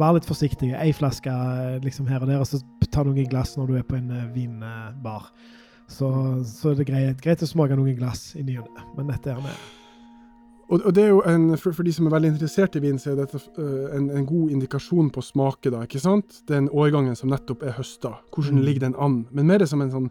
vær 0.00 0.16
litt 0.16 0.28
forsiktig. 0.28 0.72
Ei 0.80 0.94
flaske 0.96 1.28
eh, 1.32 1.76
liksom 1.84 2.08
her 2.08 2.24
og 2.24 2.32
der, 2.32 2.40
og 2.40 2.48
så 2.48 2.62
ta 2.88 3.04
noen 3.04 3.28
glass 3.28 3.58
når 3.60 3.68
du 3.68 3.76
er 3.82 3.86
på 3.88 4.00
en 4.00 4.08
vinbar. 4.32 5.28
Så, 5.92 6.08
så 6.48 6.72
er 6.72 6.80
det 6.80 6.88
greit, 6.88 7.20
greit 7.20 7.44
å 7.44 7.52
smake 7.52 7.76
noen 7.76 8.00
glass 8.00 8.30
i 8.40 8.46
ny 8.48 8.56
og 8.62 8.72
ne. 8.72 8.88
Men 8.96 9.12
dette 9.12 9.34
er 9.34 9.44
med. 9.44 9.81
Og, 10.72 10.86
og 10.88 10.94
det 10.96 11.02
er 11.04 11.10
jo 11.12 11.18
en, 11.28 11.50
for, 11.60 11.74
for 11.76 11.84
de 11.84 11.92
som 11.92 12.06
er 12.08 12.14
veldig 12.14 12.30
interessert 12.32 12.76
i 12.78 12.80
vin, 12.80 12.96
så 12.98 13.12
er 13.12 13.18
dette 13.20 13.36
eh, 13.60 13.96
en, 13.98 14.06
en 14.16 14.24
god 14.28 14.54
indikasjon 14.54 15.10
på 15.12 15.20
smaket, 15.26 15.74
da, 15.74 15.82
ikke 15.84 16.00
sant? 16.00 16.38
Den 16.48 16.70
årgangen 16.72 17.16
som 17.18 17.28
nettopp 17.32 17.66
er 17.68 17.74
høsta. 17.76 18.14
Hvordan 18.32 18.60
Mm. 18.62 18.64
ligger 18.68 18.86
den 18.88 18.96
an? 18.96 19.18
Men 19.36 19.50
mer 19.52 19.66
som 19.68 19.82
en 19.84 19.90
sånn, 19.92 20.06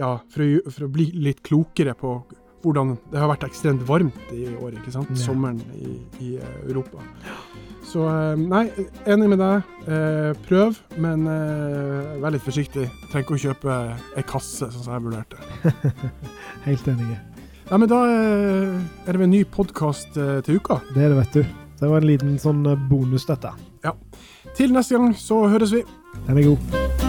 ja, 0.00 0.16
for 0.34 0.42
å, 0.42 0.72
for 0.74 0.88
å 0.88 0.90
bli 0.90 1.12
litt 1.14 1.44
klokere 1.46 1.94
på 1.94 2.16
hvordan 2.64 2.94
Det 3.12 3.18
har 3.20 3.28
vært 3.28 3.42
ekstremt 3.44 3.82
varmt 3.84 4.30
i 4.32 4.46
år, 4.56 4.72
ikke 4.80 4.90
sant? 4.94 5.10
Ja. 5.12 5.20
Sommeren 5.20 5.58
i, 5.76 5.98
i 6.24 6.30
eh, 6.40 6.54
Europa. 6.64 7.02
Så 7.84 8.06
eh, 8.08 8.40
nei, 8.40 8.62
enig 9.04 9.28
med 9.34 9.42
deg. 9.42 9.68
Eh, 9.84 10.30
prøv, 10.48 10.78
men 10.96 11.26
eh, 11.28 12.14
vær 12.24 12.32
litt 12.32 12.46
forsiktig. 12.46 12.86
Trenger 13.12 13.26
ikke 13.28 13.36
å 13.36 13.42
kjøpe 13.44 13.76
ei 14.16 14.24
kasse, 14.32 14.70
sånn 14.72 14.86
som 14.88 14.96
jeg 14.96 15.04
vurderte. 15.10 15.36
Helt 16.70 16.88
enig. 16.88 17.20
Ja, 17.70 17.78
men 17.78 17.88
da 17.88 18.02
eh, 18.04 18.74
er 19.06 19.12
det 19.12 19.20
vel 19.20 19.28
en 19.28 19.36
ny 19.38 19.44
podkast 19.48 20.12
til 20.14 20.58
uka. 20.60 20.82
Det 20.92 21.06
er 21.06 21.14
det, 21.14 21.20
vet 21.22 21.38
du. 21.38 21.62
Det 21.80 21.88
var 21.90 22.04
en 22.04 22.08
liten 22.08 22.36
sånn 22.40 22.62
eh, 22.68 22.84
bonus, 22.90 23.26
dette. 23.28 23.54
Ja. 23.84 23.96
Til 24.56 24.76
neste 24.76 24.98
gang 24.98 25.16
så 25.18 25.46
høres 25.52 25.74
vi. 25.74 25.82
Den 26.28 26.40
er 26.44 26.52
god. 26.52 27.03